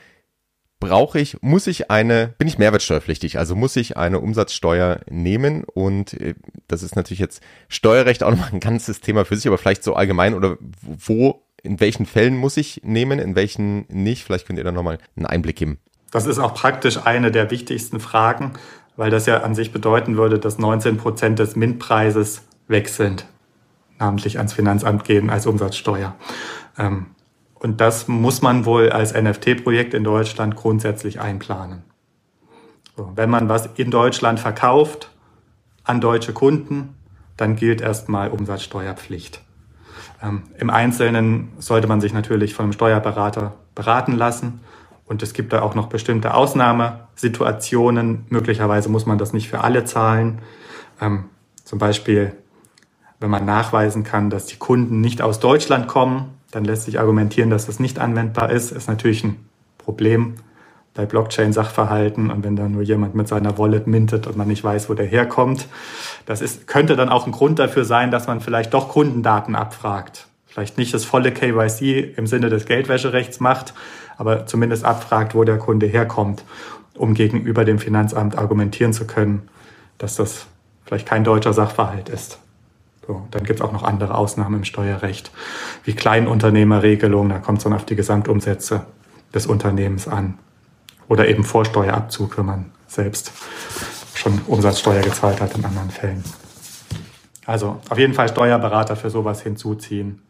brauche 0.81 1.19
ich, 1.19 1.39
muss 1.43 1.67
ich 1.67 1.91
eine, 1.91 2.35
bin 2.39 2.49
ich 2.49 2.59
mehrwertsteuerpflichtig, 2.59 3.39
also 3.39 3.57
muss 3.57 3.77
ich 3.77 3.97
eine 3.97 4.21
Umsatzsteuer 4.21 5.01
nehmen 5.11 5.65
und 5.65 6.15
äh, 6.15 6.35
das 6.69 6.83
ist 6.83 6.97
natürlich 6.97 7.19
jetzt 7.19 7.43
Steuerrecht 7.69 8.23
auch 8.23 8.31
nochmal 8.31 8.51
ein 8.53 8.61
ganzes 8.61 9.01
Thema 9.01 9.25
für 9.25 9.37
sich, 9.37 9.47
aber 9.47 9.59
vielleicht 9.59 9.83
so 9.83 9.95
allgemein 9.95 10.35
oder 10.35 10.57
wo, 10.83 11.43
in 11.63 11.81
welchen 11.81 12.07
Fällen 12.07 12.37
muss 12.37 12.57
ich 12.57 12.83
nehmen, 12.85 13.19
in 13.19 13.35
welchen 13.35 13.87
nicht, 13.89 14.25
vielleicht 14.25 14.47
könnt 14.47 14.59
ihr 14.59 14.65
da 14.65 14.73
nochmal 14.73 14.99
einen 15.17 15.27
Einblick 15.27 15.57
geben. 15.57 15.79
Das 16.11 16.27
ist 16.27 16.39
auch 16.39 16.55
praktisch 16.55 16.99
eine 17.05 17.31
der 17.31 17.51
wichtigsten 17.51 18.01
Fragen, 18.01 18.55
weil 18.97 19.11
das 19.11 19.27
ja 19.27 19.43
an 19.43 19.55
sich 19.55 19.73
bedeuten 19.73 20.17
würde, 20.17 20.39
dass 20.39 20.59
19 20.59 20.97
Prozent 20.97 21.39
des 21.39 21.55
MINT-Preises 21.55 22.43
weg 22.67 22.89
sind, 22.89 23.27
namentlich 23.99 24.39
ans 24.39 24.53
Finanzamt 24.53 25.05
gehen 25.05 25.29
als 25.29 25.47
Umsatzsteuer. 25.47 26.15
Ähm, 26.79 27.07
und 27.61 27.81
das 27.81 28.09
muss 28.09 28.43
man 28.43 28.65
wohl 28.65 28.91
als 28.91 29.15
NFT-Projekt 29.15 29.95
in 29.95 30.05
Deutschland 30.05 30.57
grundsätzlich 30.57 31.21
einplanen. 31.21 31.83
So, 32.97 33.13
wenn 33.15 33.31
man 33.31 33.49
was 33.49 33.69
in 33.77 33.91
Deutschland 33.91 34.41
verkauft 34.41 35.11
an 35.85 36.01
deutsche 36.01 36.33
Kunden, 36.33 36.95
dann 37.37 37.57
gilt 37.57 37.81
erstmal 37.81 38.31
Umsatzsteuerpflicht. 38.31 39.43
Ähm, 40.23 40.43
Im 40.59 40.71
Einzelnen 40.71 41.53
sollte 41.59 41.87
man 41.87 42.01
sich 42.01 42.13
natürlich 42.13 42.55
von 42.55 42.65
einem 42.65 42.73
Steuerberater 42.73 43.55
beraten 43.75 44.13
lassen. 44.13 44.61
Und 45.07 45.23
es 45.23 45.33
gibt 45.33 45.53
da 45.53 45.63
auch 45.63 45.75
noch 45.75 45.87
bestimmte 45.87 46.35
Ausnahmesituationen. 46.35 48.27
Möglicherweise 48.29 48.89
muss 48.89 49.07
man 49.07 49.17
das 49.17 49.33
nicht 49.33 49.49
für 49.49 49.63
alle 49.63 49.85
zahlen. 49.85 50.41
Ähm, 51.01 51.25
zum 51.65 51.79
Beispiel, 51.79 52.37
wenn 53.21 53.31
man 53.31 53.45
nachweisen 53.45 54.05
kann, 54.05 54.29
dass 54.31 54.47
die 54.47 54.57
Kunden 54.57 55.01
nicht 55.01 55.23
aus 55.23 55.41
Deutschland 55.41 55.89
kommen, 55.89 56.38
dann 56.51 56.65
lässt 56.65 56.85
sich 56.85 56.99
argumentieren, 56.99 57.51
dass 57.51 57.67
das 57.67 57.81
nicht 57.81 57.99
anwendbar 57.99 58.51
ist. 58.51 58.73
Ist 58.73 58.89
natürlich 58.89 59.25
ein 59.25 59.37
Problem 59.77 60.37
bei 60.95 61.07
Blockchain-Sachverhalten 61.07 62.31
und 62.31 62.43
wenn 62.43 62.57
da 62.57 62.69
nur 62.69 62.83
jemand 62.83 63.15
mit 63.15 63.29
seiner 63.29 63.57
Wallet 63.57 63.87
mintet 63.87 64.27
und 64.27 64.37
man 64.37 64.49
nicht 64.49 64.65
weiß, 64.65 64.91
wo 64.91 64.95
der 64.95 65.07
herkommt. 65.07 65.69
Das 66.27 66.41
ist, 66.41 66.67
könnte 66.67 66.97
dann 66.97 67.09
auch 67.09 67.27
ein 67.27 67.33
Grund 67.33 67.59
dafür 67.59 67.85
sein, 67.85 68.11
dass 68.11 68.27
man 68.27 68.41
vielleicht 68.41 68.75
doch 68.75 68.89
Kundendaten 68.89 69.55
abfragt. 69.55 70.27
Vielleicht 70.47 70.77
nicht 70.77 70.93
das 70.93 71.05
volle 71.05 71.31
KYC 71.31 72.15
im 72.17 72.27
Sinne 72.27 72.49
des 72.49 72.67
Geldwäscherechts 72.67 73.39
macht, 73.39 73.75
aber 74.17 74.47
zumindest 74.47 74.85
abfragt, 74.85 75.37
wo 75.37 75.45
der 75.45 75.59
Kunde 75.59 75.87
herkommt, 75.87 76.43
um 76.95 77.15
gegenüber 77.15 77.65
dem 77.65 77.79
Finanzamt 77.79 78.37
argumentieren 78.37 78.93
zu 78.93 79.07
können, 79.07 79.49
dass 79.99 80.17
das 80.17 80.47
vielleicht 80.85 81.07
kein 81.07 81.23
deutscher 81.23 81.53
Sachverhalt 81.53 82.09
ist. 82.09 82.41
So, 83.09 83.27
dann 83.31 83.45
gibt 83.45 83.61
es 83.61 83.65
auch 83.65 83.73
noch 83.73 83.85
andere 83.85 84.15
Ausnahmen 84.15 84.57
im 84.57 84.65
Steuerrecht, 84.65 85.31
wie 85.83 85.95
Kleinunternehmerregelung, 85.95 87.31
da 87.31 87.39
kommt 87.39 87.57
es 87.57 87.65
dann 87.65 87.73
auf 87.73 87.87
die 87.87 87.97
Gesamtumsätze 87.97 88.85
des 89.33 89.47
Unternehmens 89.47 90.07
an. 90.07 90.39
Oder 91.09 91.27
eben 91.27 91.43
Vorsteuerabzug, 91.43 92.37
wenn 92.37 92.45
man 92.45 92.73
selbst 92.87 93.33
schon 94.13 94.39
Umsatzsteuer 94.47 95.01
gezahlt 95.01 95.41
hat 95.41 95.57
in 95.57 95.65
anderen 95.65 95.89
Fällen. 95.89 96.23
Also 97.47 97.81
auf 97.89 97.97
jeden 97.97 98.13
Fall 98.13 98.29
Steuerberater 98.29 98.95
für 98.95 99.09
sowas 99.09 99.41
hinzuziehen. 99.41 100.21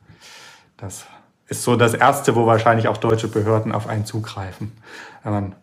Das 0.77 1.05
ist 1.49 1.64
so 1.64 1.75
das 1.75 1.95
Erste, 1.95 2.37
wo 2.37 2.47
wahrscheinlich 2.47 2.87
auch 2.87 2.99
deutsche 2.99 3.27
Behörden 3.27 3.73
auf 3.73 3.88
einen 3.88 4.07
zugreifen. 4.07 4.71
Wenn 5.25 5.33
man 5.33 5.55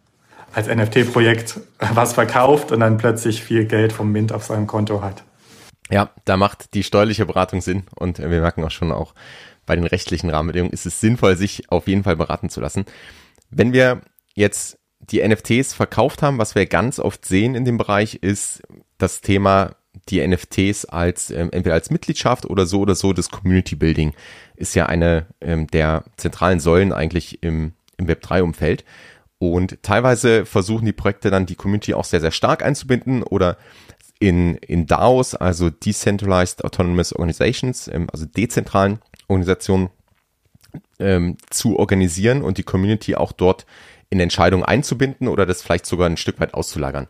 als 0.51 0.67
NFT-Projekt 0.67 1.62
was 1.93 2.12
verkauft 2.12 2.73
und 2.73 2.82
dann 2.82 2.97
plötzlich 2.97 3.41
viel 3.41 3.63
Geld 3.63 3.93
vom 3.93 4.12
Mint 4.12 4.34
auf 4.34 4.43
seinem 4.43 4.67
Konto 4.67 5.01
hat. 5.01 5.23
Ja, 5.91 6.10
da 6.26 6.38
macht 6.38 6.74
die 6.74 6.84
steuerliche 6.84 7.26
Beratung 7.26 7.62
Sinn 7.62 7.84
und 7.95 8.17
wir 8.19 8.28
merken 8.28 8.63
auch 8.63 8.71
schon 8.71 8.91
auch 8.91 9.13
bei 9.65 9.76
den 9.76 9.86
rechtlichen 9.86 10.30
Rahmenbedingungen 10.30 10.74
ist 10.74 10.86
es 10.86 11.00
sinnvoll, 11.00 11.36
sich 11.38 11.71
auf 11.71 11.88
jeden 11.88 12.04
Fall 12.04 12.15
beraten 12.15 12.50
zu 12.50 12.62
lassen. 12.62 12.86
Wenn 13.50 13.74
wir 13.74 14.02
jetzt 14.36 14.78
die 15.00 15.28
NFTs 15.28 15.74
verkauft 15.74 16.21
haben, 16.21 16.38
was 16.38 16.56
wir 16.56 16.65
ganz 16.65 17.00
oft 17.00 17.26
sehen 17.26 17.56
in 17.56 17.65
dem 17.65 17.78
Bereich, 17.78 18.15
ist 18.15 18.63
das 18.98 19.21
Thema 19.21 19.76
die 20.10 20.26
NFTs 20.26 20.86
als 20.86 21.32
ähm, 21.32 21.50
entweder 21.52 21.76
als 21.76 21.89
Mitgliedschaft 21.89 22.45
oder 22.45 22.65
so 22.65 22.82
oder 22.82 22.95
so 22.95 23.13
das 23.13 23.30
Community 23.30 23.76
Building 23.76 24.13
ist 24.56 24.76
ja 24.76 24.88
eine 24.88 25.28
ähm, 25.41 25.67
der 25.67 26.04
zentralen 26.17 26.60
Säulen 26.60 26.91
eigentlich 26.91 27.41
im, 27.43 27.74
im 27.98 28.08
Web 28.08 28.21
3 28.21 28.43
Umfeld. 28.43 28.84
Und 29.38 29.82
teilweise 29.84 30.45
versuchen 30.45 30.86
die 30.86 30.93
Projekte 30.93 31.30
dann 31.30 31.45
die 31.45 31.56
Community 31.56 31.93
auch 31.93 32.06
sehr, 32.06 32.21
sehr 32.21 32.32
stark 32.32 32.63
einzubinden 32.63 33.21
oder 33.24 33.58
in, 34.19 34.56
in 34.56 34.88
DAOs, 34.88 35.36
also 35.36 35.69
Decentralized 35.69 36.63
Autonomous 36.63 37.13
Organizations, 37.13 37.88
ähm, 37.88 38.08
also 38.12 38.25
dezentralen 38.25 38.99
Organisationen, 39.28 39.89
ähm, 40.99 41.38
zu 41.49 41.78
organisieren 41.78 42.41
und 42.41 42.58
die 42.58 42.63
Community 42.63 43.15
auch 43.15 43.32
dort 43.32 43.65
in 44.10 44.19
Entscheidungen 44.19 44.63
einzubinden 44.63 45.28
oder 45.28 45.45
das 45.45 45.62
vielleicht 45.62 45.86
sogar 45.86 46.10
ein 46.10 46.17
Stück 46.17 46.39
weit 46.39 46.54
auszulagern. 46.54 47.08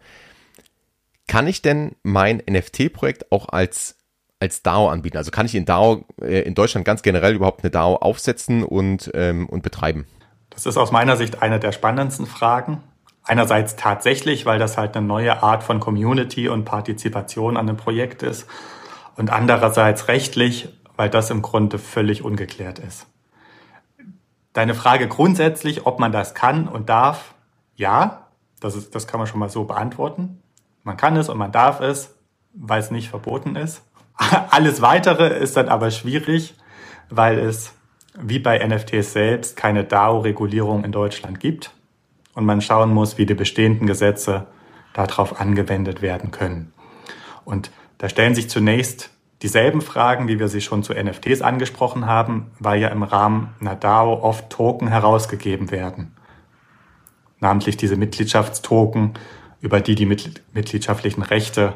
Kann 1.27 1.47
ich 1.47 1.61
denn 1.61 1.95
mein 2.03 2.41
NFT-Projekt 2.49 3.31
auch 3.31 3.49
als, 3.49 3.97
als 4.39 4.61
DAO 4.61 4.89
anbieten? 4.89 5.17
Also 5.17 5.31
kann 5.31 5.45
ich 5.45 5.55
in 5.55 5.65
DAO, 5.65 6.05
äh, 6.21 6.41
in 6.41 6.55
Deutschland 6.55 6.85
ganz 6.85 7.01
generell 7.01 7.33
überhaupt 7.35 7.63
eine 7.63 7.71
DAO 7.71 7.95
aufsetzen 7.95 8.63
und, 8.63 9.11
ähm, 9.13 9.49
und 9.49 9.63
betreiben? 9.63 10.05
Das 10.51 10.65
ist 10.65 10.77
aus 10.77 10.91
meiner 10.91 11.17
Sicht 11.17 11.41
eine 11.41 11.59
der 11.59 11.71
spannendsten 11.71 12.25
Fragen. 12.25 12.81
Einerseits 13.27 13.75
tatsächlich, 13.75 14.45
weil 14.45 14.59
das 14.59 14.77
halt 14.77 14.95
eine 14.95 15.05
neue 15.05 15.41
Art 15.41 15.63
von 15.63 15.79
Community 15.79 16.47
und 16.47 16.63
Partizipation 16.63 17.57
an 17.57 17.67
einem 17.67 17.77
Projekt 17.77 18.21
ist. 18.21 18.47
Und 19.15 19.31
andererseits 19.31 20.07
rechtlich, 20.07 20.69
weil 20.95 21.09
das 21.09 21.31
im 21.31 21.41
Grunde 21.41 21.79
völlig 21.79 22.23
ungeklärt 22.23 22.77
ist. 22.77 23.07
Deine 24.53 24.75
Frage 24.75 25.07
grundsätzlich, 25.07 25.87
ob 25.87 25.99
man 25.99 26.11
das 26.11 26.35
kann 26.35 26.67
und 26.67 26.87
darf, 26.87 27.33
ja, 27.75 28.27
das, 28.59 28.75
ist, 28.75 28.93
das 28.93 29.07
kann 29.07 29.19
man 29.19 29.27
schon 29.27 29.39
mal 29.39 29.49
so 29.49 29.63
beantworten. 29.63 30.41
Man 30.83 30.95
kann 30.95 31.17
es 31.17 31.27
und 31.27 31.37
man 31.37 31.51
darf 31.51 31.81
es, 31.81 32.15
weil 32.53 32.79
es 32.79 32.91
nicht 32.91 33.09
verboten 33.09 33.55
ist. 33.55 33.81
Alles 34.51 34.81
weitere 34.81 35.35
ist 35.39 35.57
dann 35.57 35.67
aber 35.67 35.89
schwierig, 35.89 36.53
weil 37.09 37.39
es 37.39 37.73
wie 38.17 38.39
bei 38.39 38.65
NFTs 38.65 39.13
selbst 39.13 39.57
keine 39.57 39.83
DAO-Regulierung 39.83 40.83
in 40.83 40.91
Deutschland 40.91 41.39
gibt 41.39 41.71
und 42.35 42.45
man 42.45 42.61
schauen 42.61 42.93
muss, 42.93 43.17
wie 43.17 43.25
die 43.25 43.33
bestehenden 43.33 43.87
Gesetze 43.87 44.45
darauf 44.93 45.39
angewendet 45.39 46.01
werden 46.01 46.31
können. 46.31 46.73
Und 47.43 47.71
da 47.97 48.09
stellen 48.09 48.35
sich 48.35 48.49
zunächst 48.49 49.09
dieselben 49.41 49.81
Fragen, 49.81 50.27
wie 50.27 50.39
wir 50.39 50.47
sie 50.47 50.61
schon 50.61 50.83
zu 50.83 50.93
NFTs 50.93 51.41
angesprochen 51.41 52.05
haben, 52.05 52.51
weil 52.59 52.79
ja 52.79 52.89
im 52.89 53.03
Rahmen 53.03 53.53
einer 53.59 53.75
DAO 53.75 54.21
oft 54.21 54.49
Token 54.49 54.87
herausgegeben 54.87 55.71
werden. 55.71 56.15
Namentlich 57.39 57.77
diese 57.77 57.95
Mitgliedschaftstoken, 57.95 59.13
über 59.61 59.81
die 59.81 59.95
die 59.95 60.05
mitgliedschaftlichen 60.05 61.23
Rechte 61.23 61.73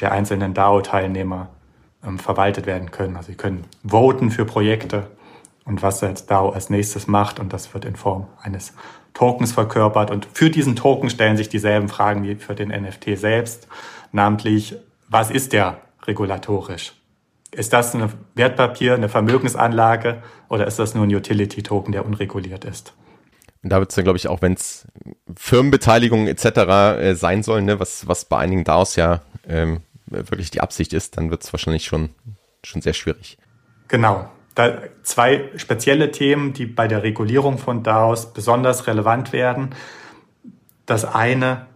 der 0.00 0.12
einzelnen 0.12 0.54
DAO-Teilnehmer 0.54 1.48
ähm, 2.04 2.18
verwaltet 2.18 2.66
werden 2.66 2.90
können. 2.90 3.16
Also 3.16 3.28
sie 3.28 3.36
können 3.36 3.64
voten 3.84 4.30
für 4.30 4.44
Projekte 4.44 5.10
und 5.64 5.82
was 5.82 6.00
der 6.00 6.14
DAO 6.14 6.50
als 6.50 6.70
nächstes 6.70 7.06
macht 7.06 7.38
und 7.38 7.52
das 7.52 7.72
wird 7.74 7.84
in 7.84 7.96
Form 7.96 8.26
eines 8.40 8.74
Tokens 9.14 9.52
verkörpert. 9.52 10.10
Und 10.10 10.26
für 10.32 10.50
diesen 10.50 10.76
Token 10.76 11.10
stellen 11.10 11.36
sich 11.36 11.48
dieselben 11.48 11.88
Fragen 11.88 12.22
wie 12.22 12.36
für 12.36 12.54
den 12.54 12.68
NFT 12.68 13.18
selbst, 13.18 13.68
namentlich, 14.12 14.76
was 15.08 15.30
ist 15.30 15.52
der 15.52 15.80
regulatorisch? 16.06 16.94
Ist 17.52 17.72
das 17.72 17.94
ein 17.94 18.12
Wertpapier, 18.34 18.94
eine 18.94 19.08
Vermögensanlage 19.08 20.22
oder 20.48 20.66
ist 20.66 20.78
das 20.78 20.94
nur 20.94 21.04
ein 21.04 21.14
Utility-Token, 21.14 21.92
der 21.92 22.06
unreguliert 22.06 22.64
ist? 22.64 22.94
Und 23.62 23.70
da 23.70 23.78
wird 23.78 23.90
es 23.90 23.96
dann, 23.96 24.04
glaube 24.04 24.16
ich, 24.16 24.28
auch 24.28 24.40
wenn 24.40 24.54
es 24.54 24.86
Firmenbeteiligungen 25.36 26.28
etc. 26.28 26.44
Äh, 26.46 27.14
sein 27.14 27.42
sollen, 27.42 27.66
ne, 27.66 27.78
was, 27.80 28.06
was 28.06 28.24
bei 28.24 28.38
einigen 28.38 28.64
DAOs 28.64 28.96
ja 28.96 29.20
ähm, 29.46 29.80
wirklich 30.06 30.50
die 30.50 30.60
Absicht 30.60 30.92
ist, 30.92 31.16
dann 31.16 31.30
wird 31.30 31.42
es 31.42 31.52
wahrscheinlich 31.52 31.84
schon, 31.84 32.10
schon 32.64 32.80
sehr 32.82 32.94
schwierig. 32.94 33.36
Genau. 33.88 34.30
Zwei 35.02 35.50
spezielle 35.56 36.10
Themen, 36.10 36.52
die 36.52 36.66
bei 36.66 36.88
der 36.88 37.02
Regulierung 37.02 37.58
von 37.58 37.82
DAOs 37.82 38.32
besonders 38.32 38.86
relevant 38.86 39.32
werden. 39.32 39.70
Das 40.86 41.04
eine 41.04 41.66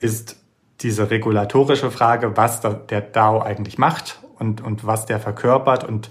ist 0.00 0.36
diese 0.80 1.10
regulatorische 1.10 1.90
Frage, 1.90 2.36
was 2.36 2.60
der 2.60 3.00
DAO 3.00 3.40
eigentlich 3.40 3.78
macht 3.78 4.20
und, 4.38 4.60
und 4.60 4.86
was 4.86 5.06
der 5.06 5.20
verkörpert. 5.20 5.84
Und 5.84 6.10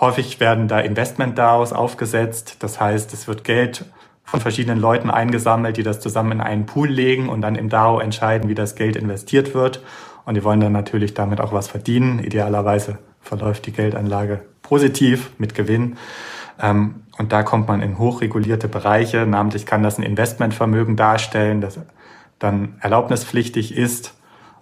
häufig 0.00 0.38
werden 0.40 0.68
da 0.68 0.80
Investment-DAOs 0.80 1.72
aufgesetzt. 1.72 2.56
Das 2.60 2.80
heißt, 2.80 3.12
es 3.12 3.26
wird 3.26 3.44
Geld 3.44 3.84
von 4.24 4.40
verschiedenen 4.40 4.78
Leuten 4.78 5.10
eingesammelt, 5.10 5.76
die 5.76 5.82
das 5.82 6.00
zusammen 6.00 6.32
in 6.32 6.40
einen 6.40 6.66
Pool 6.66 6.88
legen 6.88 7.28
und 7.28 7.42
dann 7.42 7.56
im 7.56 7.68
DAO 7.68 7.98
entscheiden, 7.98 8.48
wie 8.48 8.54
das 8.54 8.76
Geld 8.76 8.96
investiert 8.96 9.54
wird. 9.54 9.82
Und 10.24 10.34
die 10.36 10.44
wollen 10.44 10.60
dann 10.60 10.72
natürlich 10.72 11.14
damit 11.14 11.40
auch 11.40 11.52
was 11.52 11.68
verdienen. 11.68 12.20
Idealerweise 12.20 12.98
verläuft 13.22 13.66
die 13.66 13.72
Geldanlage 13.72 14.42
positiv 14.62 15.30
mit 15.38 15.54
Gewinn. 15.54 15.96
Ähm, 16.60 17.02
und 17.18 17.32
da 17.32 17.42
kommt 17.42 17.68
man 17.68 17.82
in 17.82 17.98
hochregulierte 17.98 18.68
Bereiche. 18.68 19.26
Namentlich 19.26 19.66
kann 19.66 19.82
das 19.82 19.98
ein 19.98 20.02
Investmentvermögen 20.02 20.96
darstellen, 20.96 21.60
das 21.60 21.78
dann 22.38 22.76
erlaubnispflichtig 22.80 23.76
ist. 23.76 24.14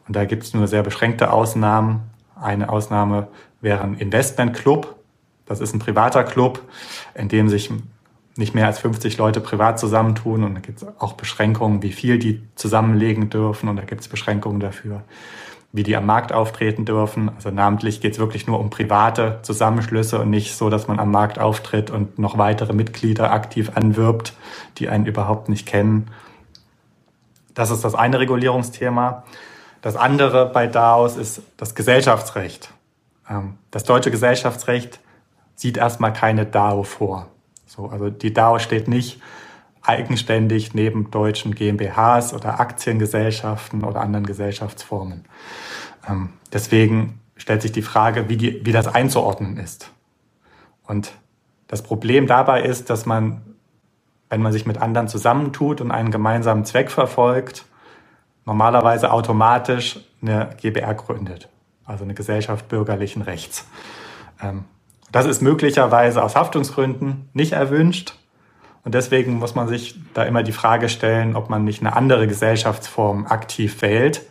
Und 0.06 0.16
da 0.16 0.24
gibt 0.24 0.42
es 0.42 0.54
nur 0.54 0.66
sehr 0.66 0.82
beschränkte 0.82 1.32
Ausnahmen. 1.32 2.00
Eine 2.34 2.68
Ausnahme 2.68 3.28
wäre 3.60 3.82
ein 3.82 3.94
Investmentclub. 3.94 4.96
Das 5.46 5.60
ist 5.60 5.74
ein 5.74 5.78
privater 5.78 6.24
Club, 6.24 6.62
in 7.14 7.28
dem 7.28 7.48
sich 7.48 7.70
nicht 8.36 8.54
mehr 8.54 8.66
als 8.66 8.78
50 8.78 9.18
Leute 9.18 9.40
privat 9.40 9.78
zusammentun. 9.78 10.44
Und 10.44 10.54
da 10.54 10.60
gibt 10.60 10.82
es 10.82 10.88
auch 10.98 11.14
Beschränkungen, 11.14 11.82
wie 11.82 11.92
viel 11.92 12.18
die 12.18 12.42
zusammenlegen 12.54 13.30
dürfen. 13.30 13.68
Und 13.68 13.76
da 13.76 13.84
gibt 13.84 14.00
es 14.00 14.08
Beschränkungen 14.08 14.60
dafür, 14.60 15.02
wie 15.72 15.82
die 15.84 15.96
am 15.96 16.06
Markt 16.06 16.32
auftreten 16.32 16.84
dürfen. 16.84 17.30
Also 17.34 17.50
namentlich 17.50 18.00
geht 18.00 18.14
es 18.14 18.18
wirklich 18.18 18.46
nur 18.46 18.58
um 18.58 18.70
private 18.70 19.38
Zusammenschlüsse 19.42 20.20
und 20.20 20.30
nicht 20.30 20.56
so, 20.56 20.68
dass 20.68 20.88
man 20.88 20.98
am 20.98 21.10
Markt 21.10 21.38
auftritt 21.38 21.90
und 21.90 22.18
noch 22.18 22.38
weitere 22.38 22.72
Mitglieder 22.72 23.32
aktiv 23.32 23.72
anwirbt, 23.74 24.34
die 24.78 24.88
einen 24.88 25.06
überhaupt 25.06 25.48
nicht 25.48 25.66
kennen. 25.66 26.10
Das 27.54 27.70
ist 27.70 27.84
das 27.84 27.94
eine 27.94 28.18
Regulierungsthema. 28.18 29.24
Das 29.80 29.96
andere 29.96 30.46
bei 30.46 30.66
DAOs 30.66 31.16
ist 31.16 31.42
das 31.56 31.74
Gesellschaftsrecht. 31.74 32.72
Ähm, 33.28 33.56
das 33.70 33.84
deutsche 33.84 34.10
Gesellschaftsrecht 34.10 34.98
sieht 35.54 35.76
erstmal 35.76 36.12
keine 36.12 36.46
DAO 36.46 36.82
vor. 36.82 37.28
So, 37.66 37.86
also 37.86 38.10
die 38.10 38.34
DAO 38.34 38.58
steht 38.58 38.88
nicht 38.88 39.20
eigenständig 39.82 40.74
neben 40.74 41.10
deutschen 41.10 41.54
GmbHs 41.54 42.34
oder 42.34 42.60
Aktiengesellschaften 42.60 43.84
oder 43.84 44.00
anderen 44.00 44.26
Gesellschaftsformen. 44.26 45.24
Ähm, 46.08 46.30
deswegen 46.52 47.20
stellt 47.36 47.62
sich 47.62 47.72
die 47.72 47.82
Frage, 47.82 48.28
wie, 48.28 48.36
die, 48.36 48.64
wie 48.64 48.72
das 48.72 48.86
einzuordnen 48.86 49.56
ist. 49.56 49.90
Und 50.86 51.12
das 51.68 51.82
Problem 51.82 52.26
dabei 52.26 52.62
ist, 52.62 52.90
dass 52.90 53.06
man, 53.06 53.42
wenn 54.28 54.42
man 54.42 54.52
sich 54.52 54.66
mit 54.66 54.78
anderen 54.78 55.08
zusammentut 55.08 55.80
und 55.80 55.90
einen 55.90 56.10
gemeinsamen 56.10 56.64
Zweck 56.64 56.90
verfolgt, 56.90 57.64
normalerweise 58.44 59.12
automatisch 59.12 60.00
eine 60.20 60.50
GBR 60.60 60.94
gründet, 60.94 61.48
also 61.84 62.04
eine 62.04 62.14
Gesellschaft 62.14 62.68
bürgerlichen 62.68 63.22
Rechts. 63.22 63.66
Ähm, 64.42 64.64
das 65.12 65.26
ist 65.26 65.42
möglicherweise 65.42 66.22
aus 66.22 66.36
Haftungsgründen 66.36 67.28
nicht 67.32 67.52
erwünscht. 67.52 68.16
Und 68.82 68.94
deswegen 68.94 69.34
muss 69.34 69.54
man 69.54 69.68
sich 69.68 69.96
da 70.14 70.22
immer 70.24 70.42
die 70.42 70.52
Frage 70.52 70.88
stellen, 70.88 71.36
ob 71.36 71.50
man 71.50 71.64
nicht 71.64 71.80
eine 71.80 71.94
andere 71.94 72.26
Gesellschaftsform 72.26 73.26
aktiv 73.26 73.82
wählt, 73.82 74.22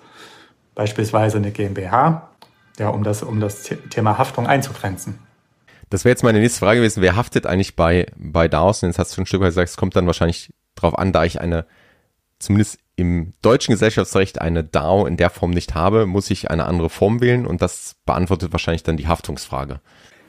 beispielsweise 0.73 1.38
eine 1.38 1.51
GmbH, 1.51 2.29
ja, 2.79 2.89
um 2.89 3.03
das, 3.03 3.21
um 3.21 3.39
das 3.39 3.63
Thema 3.89 4.17
Haftung 4.17 4.47
einzugrenzen. 4.47 5.19
Das 5.89 6.05
wäre 6.05 6.12
jetzt 6.12 6.23
meine 6.23 6.39
nächste 6.39 6.59
Frage 6.59 6.79
gewesen. 6.79 7.01
Wer 7.01 7.15
haftet 7.15 7.45
eigentlich 7.45 7.75
bei, 7.75 8.07
bei 8.15 8.47
DAOs? 8.47 8.83
Und 8.83 8.89
jetzt 8.89 8.99
hast 8.99 9.12
du 9.12 9.15
schon 9.15 9.23
ein 9.23 9.27
Stück 9.27 9.41
weit 9.41 9.49
gesagt, 9.49 9.69
es 9.69 9.77
kommt 9.77 9.95
dann 9.95 10.05
wahrscheinlich 10.05 10.51
darauf 10.75 10.97
an, 10.97 11.12
da 11.12 11.23
ich 11.25 11.41
eine, 11.41 11.65
zumindest 12.38 12.79
im 12.95 13.33
deutschen 13.41 13.71
Gesellschaftsrecht 13.71 14.41
eine 14.41 14.63
DAO 14.63 15.05
in 15.05 15.17
der 15.17 15.29
Form 15.29 15.51
nicht 15.51 15.73
habe, 15.73 16.05
muss 16.05 16.29
ich 16.29 16.51
eine 16.51 16.65
andere 16.65 16.89
Form 16.89 17.21
wählen 17.21 17.45
und 17.45 17.62
das 17.62 17.95
beantwortet 18.05 18.51
wahrscheinlich 18.51 18.83
dann 18.83 18.97
die 18.97 19.07
Haftungsfrage. 19.07 19.79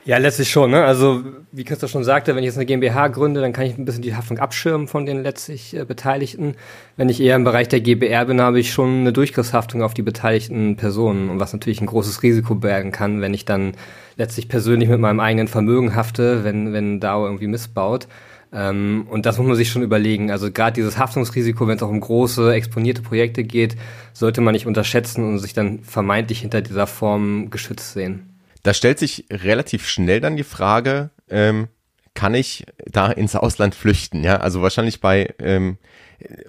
Ja, 0.03 0.17
letztlich 0.17 0.49
schon. 0.49 0.71
Ne? 0.71 0.83
Also 0.83 1.23
wie 1.51 1.63
Christoph 1.63 1.91
schon 1.91 2.03
sagte, 2.03 2.35
wenn 2.35 2.41
ich 2.43 2.47
jetzt 2.47 2.57
eine 2.57 2.65
GmbH 2.65 3.09
gründe, 3.09 3.39
dann 3.39 3.53
kann 3.53 3.65
ich 3.65 3.77
ein 3.77 3.85
bisschen 3.85 4.01
die 4.01 4.15
Haftung 4.15 4.39
abschirmen 4.39 4.87
von 4.87 5.05
den 5.05 5.21
letztlich 5.21 5.75
äh, 5.75 5.85
Beteiligten. 5.85 6.55
Wenn 6.97 7.07
ich 7.07 7.21
eher 7.21 7.35
im 7.35 7.43
Bereich 7.43 7.67
der 7.67 7.81
GBR 7.81 8.25
bin, 8.25 8.41
habe 8.41 8.59
ich 8.59 8.71
schon 8.71 9.01
eine 9.01 9.13
Durchgriffshaftung 9.13 9.83
auf 9.83 9.93
die 9.93 10.01
beteiligten 10.01 10.75
Personen 10.75 11.29
und 11.29 11.39
was 11.39 11.53
natürlich 11.53 11.81
ein 11.81 11.85
großes 11.85 12.23
Risiko 12.23 12.55
bergen 12.55 12.91
kann, 12.91 13.21
wenn 13.21 13.35
ich 13.35 13.45
dann 13.45 13.73
letztlich 14.15 14.49
persönlich 14.49 14.89
mit 14.89 14.99
meinem 14.99 15.19
eigenen 15.19 15.47
Vermögen 15.47 15.93
hafte, 15.93 16.43
wenn, 16.43 16.73
wenn 16.73 16.99
DAO 16.99 17.25
irgendwie 17.25 17.47
missbaut. 17.47 18.07
Ähm, 18.51 19.05
und 19.07 19.27
das 19.27 19.37
muss 19.37 19.45
man 19.45 19.55
sich 19.55 19.69
schon 19.69 19.83
überlegen. 19.83 20.31
Also 20.31 20.51
gerade 20.51 20.73
dieses 20.73 20.97
Haftungsrisiko, 20.97 21.67
wenn 21.67 21.77
es 21.77 21.83
auch 21.83 21.89
um 21.89 22.01
große, 22.01 22.51
exponierte 22.53 23.03
Projekte 23.03 23.43
geht, 23.43 23.75
sollte 24.13 24.41
man 24.41 24.53
nicht 24.53 24.65
unterschätzen 24.65 25.23
und 25.23 25.37
sich 25.37 25.53
dann 25.53 25.83
vermeintlich 25.83 26.39
hinter 26.39 26.61
dieser 26.61 26.87
Form 26.87 27.51
geschützt 27.51 27.93
sehen. 27.93 28.30
Da 28.63 28.73
stellt 28.73 28.99
sich 28.99 29.25
relativ 29.31 29.87
schnell 29.87 30.21
dann 30.21 30.37
die 30.37 30.43
Frage, 30.43 31.09
ähm, 31.29 31.67
kann 32.13 32.35
ich 32.35 32.65
da 32.85 33.11
ins 33.11 33.35
Ausland 33.35 33.73
flüchten? 33.73 34.23
Ja, 34.23 34.37
also 34.37 34.61
wahrscheinlich 34.61 34.99
bei 34.99 35.33
ähm, 35.39 35.77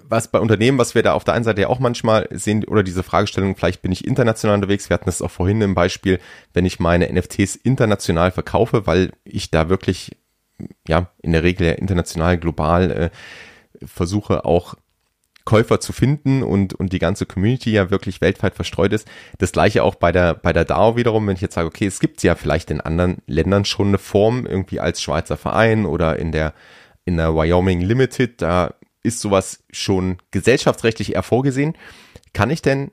was 0.03 0.27
bei 0.27 0.39
Unternehmen, 0.39 0.77
was 0.77 0.95
wir 0.95 1.03
da 1.03 1.13
auf 1.13 1.23
der 1.23 1.33
einen 1.33 1.43
Seite 1.43 1.61
ja 1.61 1.67
auch 1.67 1.79
manchmal 1.79 2.27
sehen, 2.31 2.63
oder 2.65 2.83
diese 2.83 3.03
Fragestellung, 3.03 3.55
vielleicht 3.55 3.81
bin 3.81 3.91
ich 3.91 4.05
international 4.05 4.55
unterwegs. 4.55 4.89
Wir 4.89 4.95
hatten 4.95 5.05
das 5.05 5.21
auch 5.21 5.31
vorhin 5.31 5.61
im 5.61 5.75
Beispiel, 5.75 6.19
wenn 6.53 6.65
ich 6.65 6.79
meine 6.79 7.11
NFTs 7.11 7.55
international 7.55 8.31
verkaufe, 8.31 8.85
weil 8.87 9.11
ich 9.23 9.51
da 9.51 9.69
wirklich, 9.69 10.15
ja, 10.87 11.09
in 11.21 11.31
der 11.31 11.43
Regel 11.43 11.67
ja 11.67 11.73
international, 11.73 12.37
global 12.37 12.91
äh, 12.91 13.09
versuche 13.85 14.45
auch 14.45 14.75
Käufer 15.45 15.79
zu 15.79 15.91
finden 15.91 16.41
und, 16.41 16.73
und 16.73 16.93
die 16.93 16.99
ganze 16.99 17.25
Community 17.25 17.71
ja 17.71 17.89
wirklich 17.89 18.21
weltweit 18.21 18.55
verstreut 18.55 18.93
ist. 18.93 19.07
Das 19.37 19.51
gleiche 19.51 19.83
auch 19.83 19.95
bei 19.95 20.11
der, 20.11 20.33
bei 20.33 20.53
der 20.53 20.65
DAO 20.65 20.95
wiederum, 20.95 21.27
wenn 21.27 21.35
ich 21.35 21.41
jetzt 21.41 21.55
sage, 21.55 21.67
okay, 21.67 21.85
es 21.85 21.99
gibt 21.99 22.23
ja 22.23 22.35
vielleicht 22.35 22.71
in 22.71 22.79
anderen 22.79 23.17
Ländern 23.27 23.65
schon 23.65 23.89
eine 23.89 23.97
Form, 23.97 24.45
irgendwie 24.45 24.79
als 24.79 25.01
Schweizer 25.01 25.35
Verein 25.35 25.85
oder 25.85 26.17
in 26.17 26.31
der, 26.31 26.53
in 27.05 27.17
der 27.17 27.35
Wyoming 27.35 27.81
Limited, 27.81 28.41
da 28.41 28.75
ist 29.03 29.19
sowas 29.19 29.63
schon 29.71 30.17
gesellschaftsrechtlich 30.31 31.15
eher 31.15 31.23
vorgesehen. 31.23 31.75
Kann 32.31 32.49
ich 32.49 32.61
denn 32.61 32.91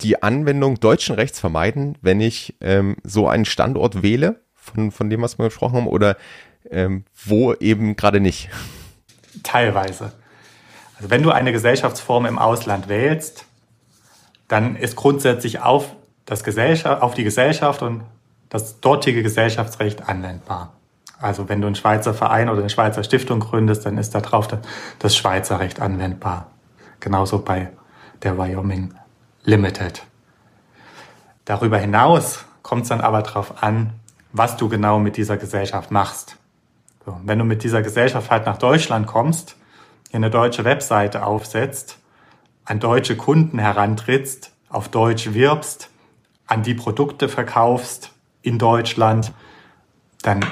die 0.00 0.22
Anwendung 0.22 0.80
deutschen 0.80 1.16
Rechts 1.16 1.40
vermeiden, 1.40 1.98
wenn 2.00 2.20
ich 2.20 2.56
ähm, 2.60 2.96
so 3.02 3.28
einen 3.28 3.44
Standort 3.44 4.02
wähle, 4.02 4.40
von, 4.54 4.92
von 4.92 5.10
dem, 5.10 5.20
was 5.22 5.38
wir 5.38 5.46
gesprochen 5.46 5.76
haben, 5.76 5.86
oder 5.88 6.16
ähm, 6.70 7.04
wo 7.26 7.54
eben 7.54 7.96
gerade 7.96 8.20
nicht? 8.20 8.50
Teilweise. 9.42 10.12
Also 11.00 11.08
wenn 11.08 11.22
du 11.22 11.30
eine 11.30 11.50
Gesellschaftsform 11.50 12.26
im 12.26 12.38
Ausland 12.38 12.90
wählst, 12.90 13.46
dann 14.48 14.76
ist 14.76 14.96
grundsätzlich 14.96 15.62
auf, 15.62 15.96
das 16.26 16.44
Gesellschaft, 16.44 17.00
auf 17.00 17.14
die 17.14 17.24
Gesellschaft 17.24 17.80
und 17.80 18.02
das 18.50 18.80
dortige 18.80 19.22
Gesellschaftsrecht 19.22 20.10
anwendbar. 20.10 20.74
Also 21.18 21.48
wenn 21.48 21.62
du 21.62 21.68
einen 21.68 21.76
Schweizer 21.76 22.12
Verein 22.12 22.50
oder 22.50 22.60
eine 22.60 22.68
Schweizer 22.68 23.02
Stiftung 23.02 23.40
gründest, 23.40 23.86
dann 23.86 23.96
ist 23.96 24.14
da 24.14 24.20
drauf 24.20 24.48
das 24.98 25.16
Schweizer 25.16 25.58
Recht 25.58 25.80
anwendbar. 25.80 26.48
Genauso 27.00 27.38
bei 27.38 27.70
der 28.22 28.36
Wyoming 28.36 28.92
Limited. 29.44 30.02
Darüber 31.46 31.78
hinaus 31.78 32.44
kommt 32.60 32.82
es 32.82 32.88
dann 32.90 33.00
aber 33.00 33.22
darauf 33.22 33.62
an, 33.62 33.94
was 34.32 34.58
du 34.58 34.68
genau 34.68 34.98
mit 34.98 35.16
dieser 35.16 35.38
Gesellschaft 35.38 35.90
machst. 35.90 36.36
So, 37.06 37.18
wenn 37.24 37.38
du 37.38 37.46
mit 37.46 37.64
dieser 37.64 37.80
Gesellschaft 37.80 38.30
halt 38.30 38.44
nach 38.44 38.58
Deutschland 38.58 39.06
kommst, 39.06 39.56
eine 40.16 40.30
deutsche 40.30 40.64
Webseite 40.64 41.24
aufsetzt, 41.24 41.98
an 42.64 42.80
deutsche 42.80 43.16
Kunden 43.16 43.58
herantrittst, 43.58 44.52
auf 44.68 44.88
Deutsch 44.88 45.32
wirbst, 45.32 45.90
an 46.46 46.62
die 46.62 46.74
Produkte 46.74 47.28
verkaufst 47.28 48.12
in 48.42 48.58
Deutschland, 48.58 49.32
dann 50.22 50.44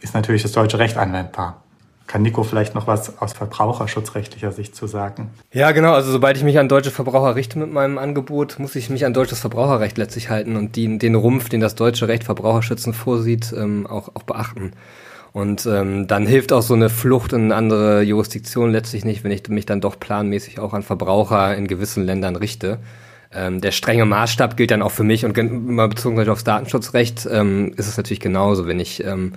ist 0.00 0.14
natürlich 0.14 0.42
das 0.42 0.52
deutsche 0.52 0.78
Recht 0.78 0.96
anwendbar. 0.96 1.62
Kann 2.06 2.22
Nico 2.22 2.42
vielleicht 2.42 2.74
noch 2.74 2.86
was 2.86 3.18
aus 3.18 3.32
verbraucherschutzrechtlicher 3.32 4.52
Sicht 4.52 4.76
zu 4.76 4.86
sagen? 4.86 5.30
Ja, 5.52 5.72
genau. 5.72 5.94
Also 5.94 6.12
sobald 6.12 6.36
ich 6.36 6.44
mich 6.44 6.58
an 6.58 6.68
deutsche 6.68 6.90
Verbraucher 6.90 7.34
richte 7.34 7.58
mit 7.58 7.72
meinem 7.72 7.96
Angebot, 7.96 8.58
muss 8.58 8.76
ich 8.76 8.90
mich 8.90 9.06
an 9.06 9.14
deutsches 9.14 9.40
Verbraucherrecht 9.40 9.96
letztlich 9.96 10.28
halten 10.28 10.56
und 10.56 10.76
die, 10.76 10.98
den 10.98 11.14
Rumpf, 11.14 11.48
den 11.48 11.60
das 11.60 11.74
deutsche 11.74 12.06
Recht 12.06 12.24
Verbraucherschützen 12.24 12.92
vorsieht, 12.92 13.54
ähm, 13.56 13.86
auch, 13.86 14.10
auch 14.14 14.22
beachten. 14.22 14.72
Und 15.34 15.66
ähm, 15.66 16.06
dann 16.06 16.28
hilft 16.28 16.52
auch 16.52 16.62
so 16.62 16.74
eine 16.74 16.88
Flucht 16.88 17.32
in 17.32 17.46
eine 17.46 17.56
andere 17.56 18.02
Jurisdiktion 18.02 18.70
letztlich 18.70 19.04
nicht, 19.04 19.24
wenn 19.24 19.32
ich 19.32 19.48
mich 19.48 19.66
dann 19.66 19.80
doch 19.80 19.98
planmäßig 19.98 20.60
auch 20.60 20.72
an 20.74 20.84
Verbraucher 20.84 21.56
in 21.56 21.66
gewissen 21.66 22.06
Ländern 22.06 22.36
richte. 22.36 22.78
Ähm, 23.32 23.60
der 23.60 23.72
strenge 23.72 24.04
Maßstab 24.04 24.56
gilt 24.56 24.70
dann 24.70 24.80
auch 24.80 24.92
für 24.92 25.02
mich 25.02 25.24
und 25.24 25.36
immer 25.36 25.88
bezogen 25.88 26.28
aufs 26.28 26.44
Datenschutzrecht 26.44 27.26
ähm, 27.28 27.74
ist 27.76 27.88
es 27.88 27.96
natürlich 27.96 28.20
genauso, 28.20 28.68
wenn 28.68 28.78
ich 28.78 29.02
ähm, 29.02 29.32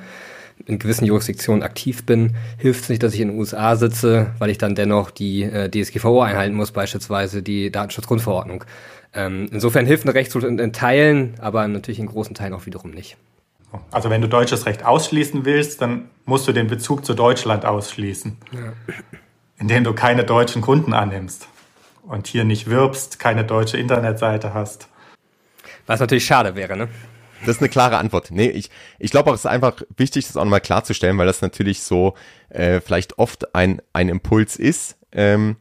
in 0.68 0.78
gewissen 0.78 1.06
Jurisdiktionen 1.06 1.64
aktiv 1.64 2.06
bin, 2.06 2.36
hilft 2.60 2.84
es 2.84 2.90
nicht, 2.90 3.02
dass 3.02 3.16
ich 3.16 3.22
in 3.22 3.30
den 3.30 3.40
USA 3.40 3.76
sitze, 3.76 4.28
weil 4.38 4.52
ich 4.52 4.60
dann 4.60 4.76
dennoch 4.76 5.10
die 5.10 5.46
äh, 5.46 5.68
DSGVO 5.68 6.22
einhalten 6.22 6.56
muss, 6.56 6.70
beispielsweise 6.70 7.42
die 7.42 7.72
Datenschutzgrundverordnung. 7.72 8.66
Ähm, 9.16 9.50
insofern 9.52 9.88
hilft 9.88 10.06
ein 10.06 10.10
Rechtsschutz 10.10 10.44
in, 10.44 10.60
in 10.60 10.74
Teilen, 10.74 11.34
aber 11.40 11.68
natürlich 11.68 11.98
in 11.98 12.06
großen 12.06 12.36
Teilen 12.36 12.54
auch 12.54 12.68
wiederum 12.68 12.92
nicht. 12.92 13.18
Also 13.92 14.10
wenn 14.10 14.22
du 14.22 14.30
deutsches 14.30 14.66
Recht 14.66 14.86
ausschließen 14.86 15.46
willst, 15.46 15.82
dann 15.82 16.10
musst 16.26 16.48
du 16.48 16.52
den 16.52 16.68
Bezug 16.68 17.06
zu 17.06 17.14
Deutschland 17.14 17.66
ausschließen, 17.66 18.38
ja. 18.52 18.74
indem 19.58 19.84
du 19.84 19.94
keine 19.94 20.24
deutschen 20.24 20.62
Kunden 20.62 20.94
annimmst 20.94 21.48
und 22.04 22.28
hier 22.28 22.44
nicht 22.44 22.68
wirbst, 22.70 23.20
keine 23.20 23.44
deutsche 23.44 23.78
Internetseite 23.78 24.54
hast. 24.54 24.88
Was 25.86 26.00
natürlich 26.00 26.26
schade 26.26 26.56
wäre, 26.56 26.78
ne? 26.78 26.88
Das 27.42 27.58
ist 27.58 27.62
eine 27.62 27.70
klare 27.70 27.98
Antwort. 27.98 28.32
Nee, 28.32 28.50
ich, 28.50 28.72
ich 28.98 29.12
glaube 29.12 29.30
auch, 29.30 29.36
es 29.36 29.42
ist 29.42 29.46
einfach 29.46 29.82
wichtig, 29.96 30.26
das 30.26 30.38
auch 30.38 30.44
nochmal 30.44 30.62
klarzustellen, 30.62 31.18
weil 31.18 31.28
das 31.28 31.42
natürlich 31.42 31.84
so 31.84 32.16
äh, 32.50 32.82
vielleicht 32.82 33.20
oft 33.20 33.54
ein, 33.54 33.82
ein 33.94 34.10
Impuls 34.10 34.56
ist, 34.56 34.98
ähm, 35.12 35.58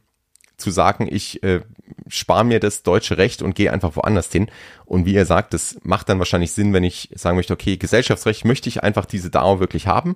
zu 0.57 0.71
sagen, 0.71 1.07
ich 1.09 1.43
äh, 1.43 1.61
spare 2.07 2.43
mir 2.43 2.59
das 2.59 2.83
deutsche 2.83 3.17
Recht 3.17 3.41
und 3.41 3.55
gehe 3.55 3.71
einfach 3.71 3.95
woanders 3.95 4.31
hin. 4.31 4.49
Und 4.85 5.05
wie 5.05 5.13
ihr 5.13 5.25
sagt, 5.25 5.53
das 5.53 5.77
macht 5.83 6.09
dann 6.09 6.19
wahrscheinlich 6.19 6.51
Sinn, 6.51 6.73
wenn 6.73 6.83
ich 6.83 7.09
sagen 7.15 7.37
möchte, 7.37 7.53
okay, 7.53 7.77
Gesellschaftsrecht 7.77 8.45
möchte 8.45 8.69
ich 8.69 8.83
einfach 8.83 9.05
diese 9.05 9.29
DAO 9.29 9.59
wirklich 9.59 9.87
haben 9.87 10.15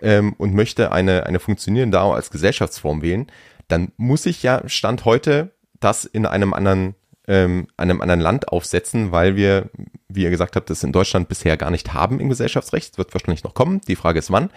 ähm, 0.00 0.34
und 0.38 0.54
möchte 0.54 0.92
eine, 0.92 1.26
eine 1.26 1.38
funktionierende 1.38 1.96
DAO 1.96 2.12
als 2.12 2.30
Gesellschaftsform 2.30 3.02
wählen, 3.02 3.26
dann 3.68 3.92
muss 3.96 4.26
ich 4.26 4.42
ja 4.42 4.68
Stand 4.68 5.04
heute 5.04 5.52
das 5.78 6.04
in 6.04 6.26
einem 6.26 6.54
anderen 6.54 6.94
ähm, 7.28 7.66
einem 7.76 8.00
anderen 8.00 8.20
Land 8.20 8.48
aufsetzen, 8.48 9.10
weil 9.10 9.36
wir, 9.36 9.70
wie 10.08 10.22
ihr 10.22 10.30
gesagt 10.30 10.56
habt, 10.56 10.70
das 10.70 10.84
in 10.84 10.92
Deutschland 10.92 11.28
bisher 11.28 11.56
gar 11.56 11.70
nicht 11.70 11.92
haben 11.92 12.20
im 12.20 12.28
Gesellschaftsrecht. 12.28 12.92
Das 12.92 12.98
wird 12.98 13.14
wahrscheinlich 13.14 13.42
noch 13.44 13.54
kommen. 13.54 13.80
Die 13.88 13.96
Frage 13.96 14.20
ist 14.20 14.30
wann. 14.30 14.50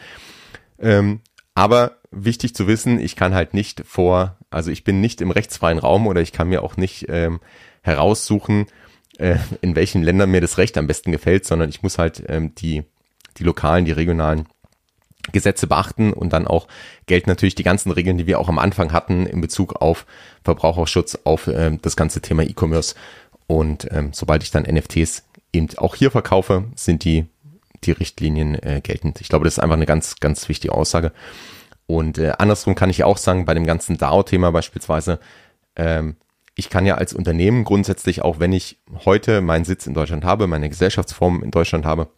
Ähm, 0.77 1.21
aber 1.55 1.97
wichtig 2.11 2.55
zu 2.55 2.67
wissen, 2.67 2.99
ich 2.99 3.15
kann 3.15 3.33
halt 3.33 3.53
nicht 3.53 3.83
vor, 3.85 4.37
also 4.49 4.71
ich 4.71 4.83
bin 4.83 5.01
nicht 5.01 5.21
im 5.21 5.31
rechtsfreien 5.31 5.79
Raum 5.79 6.07
oder 6.07 6.21
ich 6.21 6.31
kann 6.31 6.49
mir 6.49 6.63
auch 6.63 6.77
nicht 6.77 7.05
ähm, 7.09 7.39
heraussuchen, 7.81 8.65
äh, 9.17 9.37
in 9.61 9.75
welchen 9.75 10.03
Ländern 10.03 10.31
mir 10.31 10.41
das 10.41 10.57
Recht 10.57 10.77
am 10.77 10.87
besten 10.87 11.11
gefällt, 11.11 11.45
sondern 11.45 11.69
ich 11.69 11.83
muss 11.83 11.97
halt 11.97 12.23
ähm, 12.27 12.55
die, 12.55 12.83
die 13.37 13.43
lokalen, 13.43 13.85
die 13.85 13.91
regionalen 13.91 14.47
Gesetze 15.31 15.67
beachten 15.67 16.13
und 16.13 16.33
dann 16.33 16.47
auch 16.47 16.67
gelten 17.05 17.29
natürlich 17.29 17.55
die 17.55 17.63
ganzen 17.63 17.91
Regeln, 17.91 18.17
die 18.17 18.27
wir 18.27 18.39
auch 18.39 18.49
am 18.49 18.59
Anfang 18.59 18.93
hatten 18.93 19.25
in 19.25 19.41
Bezug 19.41 19.81
auf 19.81 20.05
Verbraucherschutz, 20.43 21.19
auf 21.23 21.47
äh, 21.47 21.77
das 21.81 21.95
ganze 21.95 22.21
Thema 22.21 22.43
E-Commerce. 22.43 22.95
Und 23.45 23.87
ähm, 23.91 24.11
sobald 24.13 24.43
ich 24.43 24.51
dann 24.51 24.63
NFTs 24.63 25.23
eben 25.53 25.67
auch 25.77 25.95
hier 25.95 26.11
verkaufe, 26.11 26.65
sind 26.75 27.03
die, 27.03 27.25
die 27.83 27.91
Richtlinien 27.91 28.55
äh, 28.55 28.81
geltend. 28.81 29.21
Ich 29.21 29.29
glaube, 29.29 29.45
das 29.45 29.55
ist 29.55 29.59
einfach 29.59 29.75
eine 29.75 29.85
ganz, 29.85 30.15
ganz 30.19 30.47
wichtige 30.49 30.73
Aussage. 30.73 31.11
Und 31.89 32.19
äh, 32.19 32.33
andersrum 32.37 32.75
kann 32.75 32.91
ich 32.91 33.03
auch 33.03 33.17
sagen, 33.17 33.45
bei 33.45 33.55
dem 33.55 33.65
ganzen 33.65 33.97
DAO-Thema 33.97 34.51
beispielsweise, 34.51 35.19
ähm, 35.75 36.17
ich 36.53 36.69
kann 36.69 36.85
ja 36.85 36.95
als 36.95 37.13
Unternehmen 37.13 37.63
grundsätzlich, 37.63 38.21
auch 38.21 38.39
wenn 38.39 38.53
ich 38.53 38.77
heute 39.05 39.41
meinen 39.41 39.65
Sitz 39.65 39.87
in 39.87 39.95
Deutschland 39.95 40.23
habe, 40.23 40.45
meine 40.45 40.69
Gesellschaftsform 40.69 41.41
in 41.41 41.49
Deutschland 41.49 41.87
habe, 41.87 42.09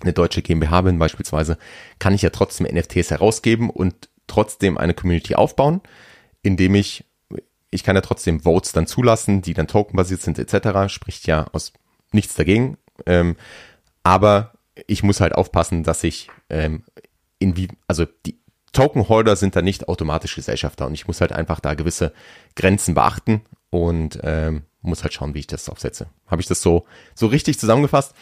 eine 0.00 0.12
deutsche 0.12 0.42
GmbH 0.42 0.82
bin 0.82 1.00
beispielsweise, 1.00 1.58
kann 1.98 2.14
ich 2.14 2.22
ja 2.22 2.30
trotzdem 2.30 2.68
NFTs 2.72 3.10
herausgeben 3.10 3.68
und 3.68 4.10
trotzdem 4.28 4.78
eine 4.78 4.94
Community 4.94 5.34
aufbauen, 5.34 5.80
indem 6.42 6.76
ich, 6.76 7.04
ich 7.72 7.82
kann 7.82 7.96
ja 7.96 8.00
trotzdem 8.00 8.42
Votes 8.42 8.70
dann 8.70 8.86
zulassen, 8.86 9.42
die 9.42 9.54
dann 9.54 9.66
tokenbasiert 9.66 10.22
sind 10.22 10.38
etc., 10.38 10.88
spricht 10.88 11.26
ja 11.26 11.48
aus 11.50 11.72
nichts 12.12 12.36
dagegen, 12.36 12.76
ähm, 13.06 13.34
aber 14.04 14.52
ich 14.86 15.02
muss 15.02 15.20
halt 15.20 15.34
aufpassen, 15.34 15.82
dass 15.82 16.04
ich 16.04 16.28
ähm, 16.48 16.84
in 17.40 17.56
wie, 17.56 17.66
also 17.88 18.06
die 18.24 18.43
Tokenholder 18.74 19.36
sind 19.36 19.56
da 19.56 19.62
nicht 19.62 19.88
automatisch 19.88 20.34
Gesellschafter 20.34 20.86
und 20.86 20.92
ich 20.92 21.06
muss 21.06 21.20
halt 21.20 21.32
einfach 21.32 21.60
da 21.60 21.72
gewisse 21.74 22.12
Grenzen 22.54 22.94
beachten 22.94 23.40
und 23.70 24.20
ähm, 24.22 24.62
muss 24.82 25.02
halt 25.02 25.14
schauen, 25.14 25.34
wie 25.34 25.38
ich 25.38 25.46
das 25.46 25.68
aufsetze. 25.68 26.06
Habe 26.26 26.42
ich 26.42 26.48
das 26.48 26.60
so, 26.60 26.84
so 27.14 27.26
richtig 27.26 27.58
zusammengefasst? 27.58 28.14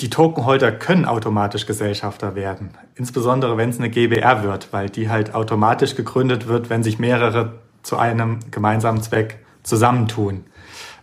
Die 0.00 0.10
Tokenholder 0.10 0.72
können 0.72 1.06
automatisch 1.06 1.66
Gesellschafter 1.66 2.34
werden, 2.34 2.70
insbesondere 2.94 3.56
wenn 3.56 3.70
es 3.70 3.78
eine 3.78 3.90
GBR 3.90 4.42
wird, 4.42 4.72
weil 4.72 4.90
die 4.90 5.08
halt 5.08 5.34
automatisch 5.34 5.96
gegründet 5.96 6.46
wird, 6.46 6.70
wenn 6.70 6.82
sich 6.82 6.98
mehrere 6.98 7.58
zu 7.82 7.96
einem 7.96 8.40
gemeinsamen 8.50 9.02
Zweck 9.02 9.38
zusammentun. 9.62 10.44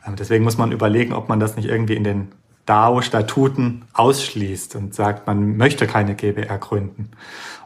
Ähm, 0.06 0.15
deswegen 0.15 0.43
muss 0.43 0.58
man 0.58 0.71
überlegen, 0.71 1.13
ob 1.13 1.27
man 1.27 1.39
das 1.39 1.56
nicht 1.56 1.67
irgendwie 1.67 1.95
in 1.95 2.03
den 2.03 2.32
DAO-Statuten 2.65 3.86
ausschließt 3.93 4.75
und 4.75 4.93
sagt, 4.93 5.27
man 5.27 5.58
möchte 5.58 5.88
keine 5.88 6.15
GBR 6.15 6.58
gründen. 6.60 7.12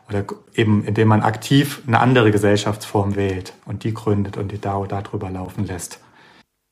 Oder 0.09 0.25
eben 0.55 0.85
indem 0.85 1.09
man 1.09 1.21
aktiv 1.21 1.81
eine 1.85 1.99
andere 1.99 2.31
Gesellschaftsform 2.31 3.15
wählt 3.15 3.53
und 3.65 3.83
die 3.83 3.93
gründet 3.93 4.37
und 4.37 4.51
die 4.51 4.59
DAO 4.59 4.85
darüber 4.85 5.29
laufen 5.29 5.65
lässt. 5.65 5.99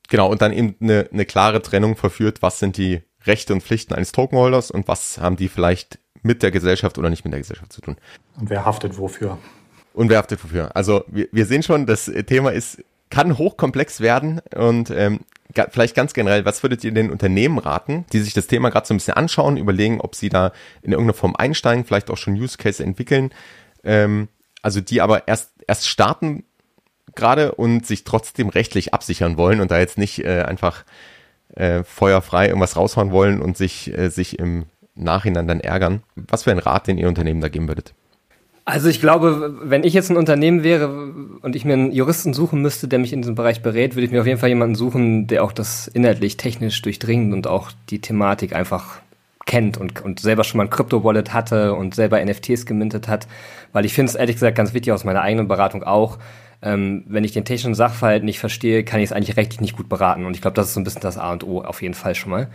Genau, 0.07 0.29
und 0.29 0.41
dann 0.41 0.53
eben 0.53 0.75
eine, 0.79 1.09
eine 1.11 1.25
klare 1.25 1.61
Trennung 1.61 1.95
verführt, 1.95 2.41
was 2.41 2.59
sind 2.59 2.77
die 2.77 3.01
Rechte 3.25 3.53
und 3.53 3.61
Pflichten 3.61 3.93
eines 3.93 4.11
Tokenholders 4.11 4.71
und 4.71 4.87
was 4.87 5.17
haben 5.17 5.35
die 5.35 5.49
vielleicht 5.49 5.99
mit 6.21 6.43
der 6.43 6.51
Gesellschaft 6.51 6.97
oder 6.97 7.09
nicht 7.09 7.25
mit 7.25 7.33
der 7.33 7.39
Gesellschaft 7.39 7.73
zu 7.73 7.81
tun. 7.81 7.97
Und 8.39 8.49
wer 8.49 8.65
haftet 8.65 8.97
wofür? 8.97 9.37
Und 9.93 10.09
wer 10.09 10.17
haftet 10.17 10.43
wofür? 10.43 10.75
Also 10.75 11.03
wir, 11.07 11.27
wir 11.31 11.45
sehen 11.45 11.63
schon, 11.63 11.85
das 11.85 12.11
Thema 12.27 12.51
ist, 12.51 12.83
kann 13.09 13.37
hochkomplex 13.37 14.01
werden 14.01 14.41
und 14.55 14.89
ähm, 14.91 15.21
vielleicht 15.69 15.95
ganz 15.95 16.13
generell, 16.13 16.45
was 16.45 16.63
würdet 16.63 16.83
ihr 16.83 16.91
den 16.91 17.11
Unternehmen 17.11 17.57
raten, 17.57 18.05
die 18.13 18.19
sich 18.19 18.33
das 18.33 18.47
Thema 18.47 18.69
gerade 18.69 18.87
so 18.87 18.93
ein 18.93 18.97
bisschen 18.97 19.15
anschauen, 19.15 19.57
überlegen, 19.57 20.01
ob 20.01 20.15
sie 20.15 20.29
da 20.29 20.51
in 20.81 20.91
irgendeiner 20.91 21.17
Form 21.17 21.35
einsteigen, 21.35 21.85
vielleicht 21.85 22.09
auch 22.09 22.17
schon 22.17 22.35
Use 22.35 22.57
Case 22.57 22.83
entwickeln, 22.83 23.31
ähm, 23.83 24.27
also 24.61 24.81
die 24.81 25.01
aber 25.01 25.27
erst 25.27 25.51
erst 25.67 25.87
starten 25.87 26.43
gerade 27.15 27.53
und 27.53 27.85
sich 27.85 28.03
trotzdem 28.03 28.49
rechtlich 28.49 28.93
absichern 28.93 29.37
wollen 29.37 29.61
und 29.61 29.71
da 29.71 29.79
jetzt 29.79 29.97
nicht 29.97 30.23
äh, 30.23 30.41
einfach 30.41 30.83
äh, 31.55 31.83
feuerfrei 31.83 32.47
irgendwas 32.47 32.75
raushauen 32.75 33.11
wollen 33.11 33.41
und 33.41 33.57
sich, 33.57 33.95
äh, 33.97 34.09
sich 34.09 34.39
im 34.39 34.65
Nachhinein 34.95 35.47
dann 35.47 35.59
ärgern. 35.59 36.03
Was 36.15 36.43
für 36.43 36.51
ein 36.51 36.59
Rat, 36.59 36.87
den 36.87 36.97
ihr 36.97 37.07
Unternehmen 37.07 37.41
da 37.41 37.49
geben 37.49 37.67
würdet? 37.67 37.93
Also 38.67 38.89
ich 38.89 38.99
glaube, 38.99 39.55
wenn 39.61 39.83
ich 39.83 39.93
jetzt 39.93 40.09
ein 40.09 40.17
Unternehmen 40.17 40.63
wäre 40.63 40.89
und 41.41 41.55
ich 41.55 41.65
mir 41.65 41.73
einen 41.73 41.91
Juristen 41.91 42.33
suchen 42.33 42.63
müsste, 42.63 42.87
der 42.87 42.97
mich 42.97 43.13
in 43.13 43.21
diesem 43.21 43.35
Bereich 43.35 43.61
berät, 43.61 43.95
würde 43.95 44.07
ich 44.07 44.11
mir 44.11 44.21
auf 44.21 44.27
jeden 44.27 44.39
Fall 44.39 44.49
jemanden 44.49 44.73
suchen, 44.73 45.27
der 45.27 45.43
auch 45.43 45.51
das 45.51 45.87
inhaltlich 45.87 46.35
technisch 46.37 46.81
durchdringt 46.81 47.31
und 47.31 47.45
auch 47.45 47.71
die 47.91 48.01
Thematik 48.01 48.55
einfach 48.55 49.01
kennt 49.45 49.77
und, 49.77 50.03
und 50.03 50.19
selber 50.19 50.43
schon 50.43 50.57
mal 50.57 50.63
ein 50.63 50.71
Krypto-Wallet 50.71 51.31
hatte 51.31 51.75
und 51.75 51.93
selber 51.93 52.23
NFTs 52.25 52.65
gemintet 52.65 53.07
hat. 53.07 53.27
Weil 53.71 53.85
ich 53.85 53.93
finde 53.93 54.09
es 54.09 54.15
ehrlich 54.15 54.37
gesagt 54.37 54.57
ganz 54.57 54.73
wichtig 54.73 54.91
aus 54.91 55.03
meiner 55.03 55.21
eigenen 55.21 55.47
Beratung 55.47 55.83
auch, 55.83 56.17
ähm, 56.63 57.03
wenn 57.07 57.23
ich 57.23 57.33
den 57.33 57.45
technischen 57.45 57.75
Sachverhalt 57.75 58.23
nicht 58.23 58.39
verstehe, 58.39 58.83
kann 58.83 58.99
ich 58.99 59.05
es 59.05 59.11
eigentlich 59.11 59.37
rechtlich 59.37 59.61
nicht 59.61 59.77
gut 59.77 59.89
beraten. 59.89 60.25
Und 60.25 60.35
ich 60.35 60.41
glaube, 60.41 60.55
das 60.55 60.69
ist 60.69 60.73
so 60.73 60.79
ein 60.79 60.83
bisschen 60.83 61.01
das 61.01 61.19
A 61.19 61.31
und 61.31 61.43
O 61.43 61.61
auf 61.61 61.83
jeden 61.83 61.93
Fall 61.93 62.15
schon 62.15 62.31
mal. 62.31 62.47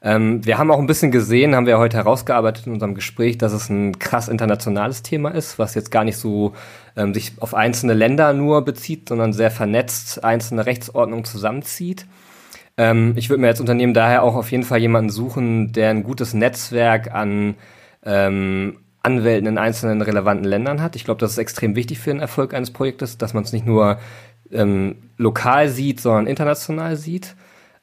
Ähm, 0.00 0.44
wir 0.46 0.58
haben 0.58 0.70
auch 0.70 0.78
ein 0.78 0.86
bisschen 0.86 1.10
gesehen, 1.10 1.56
haben 1.56 1.66
wir 1.66 1.78
heute 1.78 1.96
herausgearbeitet 1.96 2.66
in 2.66 2.72
unserem 2.72 2.94
Gespräch, 2.94 3.36
dass 3.36 3.52
es 3.52 3.68
ein 3.68 3.98
krass 3.98 4.28
internationales 4.28 5.02
Thema 5.02 5.30
ist, 5.30 5.58
was 5.58 5.74
jetzt 5.74 5.90
gar 5.90 6.04
nicht 6.04 6.16
so 6.16 6.54
ähm, 6.96 7.14
sich 7.14 7.32
auf 7.40 7.54
einzelne 7.54 7.94
Länder 7.94 8.32
nur 8.32 8.64
bezieht, 8.64 9.08
sondern 9.08 9.32
sehr 9.32 9.50
vernetzt 9.50 10.22
einzelne 10.22 10.66
Rechtsordnungen 10.66 11.24
zusammenzieht. 11.24 12.06
Ähm, 12.76 13.14
ich 13.16 13.28
würde 13.28 13.40
mir 13.40 13.48
als 13.48 13.60
Unternehmen 13.60 13.92
daher 13.92 14.22
auch 14.22 14.36
auf 14.36 14.52
jeden 14.52 14.62
Fall 14.62 14.78
jemanden 14.78 15.10
suchen, 15.10 15.72
der 15.72 15.90
ein 15.90 16.04
gutes 16.04 16.32
Netzwerk 16.32 17.12
an 17.12 17.56
ähm, 18.04 18.78
Anwälten 19.02 19.48
in 19.48 19.58
einzelnen 19.58 20.00
relevanten 20.02 20.44
Ländern 20.44 20.80
hat. 20.80 20.94
Ich 20.94 21.04
glaube, 21.04 21.20
das 21.20 21.32
ist 21.32 21.38
extrem 21.38 21.74
wichtig 21.74 21.98
für 21.98 22.10
den 22.10 22.20
Erfolg 22.20 22.54
eines 22.54 22.70
Projektes, 22.70 23.18
dass 23.18 23.34
man 23.34 23.42
es 23.42 23.52
nicht 23.52 23.66
nur 23.66 23.98
ähm, 24.52 24.96
lokal 25.16 25.68
sieht, 25.68 26.00
sondern 26.00 26.26
international 26.26 26.96
sieht. 26.96 27.34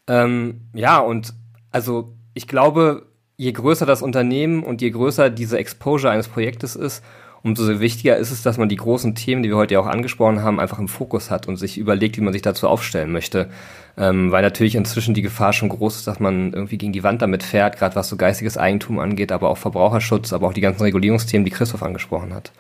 Ähm, 0.08 0.62
ja, 0.74 1.00
und 1.00 1.34
also 1.76 2.14
ich 2.34 2.48
glaube, 2.48 3.08
je 3.36 3.52
größer 3.52 3.86
das 3.86 4.02
Unternehmen 4.02 4.64
und 4.64 4.82
je 4.82 4.92
größer 4.92 5.30
diese 5.30 5.58
Exposure 5.58 6.10
eines 6.10 6.30
Projektes 6.30 6.78
ist, 6.78 7.04
umso 7.44 7.82
wichtiger 7.82 8.16
ist 8.16 8.32
es, 8.32 8.44
dass 8.44 8.58
man 8.58 8.70
die 8.70 8.78
großen 8.78 9.14
Themen, 9.14 9.44
die 9.44 9.50
wir 9.50 9.58
heute 9.58 9.74
ja 9.74 9.82
auch 9.82 9.86
angesprochen 9.86 10.42
haben, 10.42 10.62
einfach 10.62 10.80
im 10.80 10.88
Fokus 10.88 11.30
hat 11.30 11.50
und 11.50 11.58
sich 11.58 11.78
überlegt, 11.78 12.16
wie 12.16 12.22
man 12.22 12.32
sich 12.32 12.44
dazu 12.44 12.70
aufstellen 12.70 13.12
möchte. 13.12 13.50
Ähm, 13.98 14.32
weil 14.32 14.42
natürlich 14.42 14.76
inzwischen 14.76 15.14
die 15.14 15.22
Gefahr 15.22 15.52
schon 15.52 15.68
groß 15.68 15.98
ist, 15.98 16.08
dass 16.08 16.22
man 16.22 16.54
irgendwie 16.54 16.78
gegen 16.78 16.94
die 16.94 17.04
Wand 17.04 17.22
damit 17.22 17.44
fährt, 17.44 17.78
gerade 17.78 17.98
was 17.98 18.08
so 18.08 18.16
geistiges 18.16 18.58
Eigentum 18.58 18.98
angeht, 18.98 19.34
aber 19.34 19.50
auch 19.50 19.58
Verbraucherschutz, 19.58 20.32
aber 20.32 20.48
auch 20.48 20.54
die 20.54 20.62
ganzen 20.62 20.84
Regulierungsthemen, 20.84 21.44
die 21.44 21.52
Christoph 21.52 21.84
angesprochen 21.84 22.34
hat. 22.34 22.54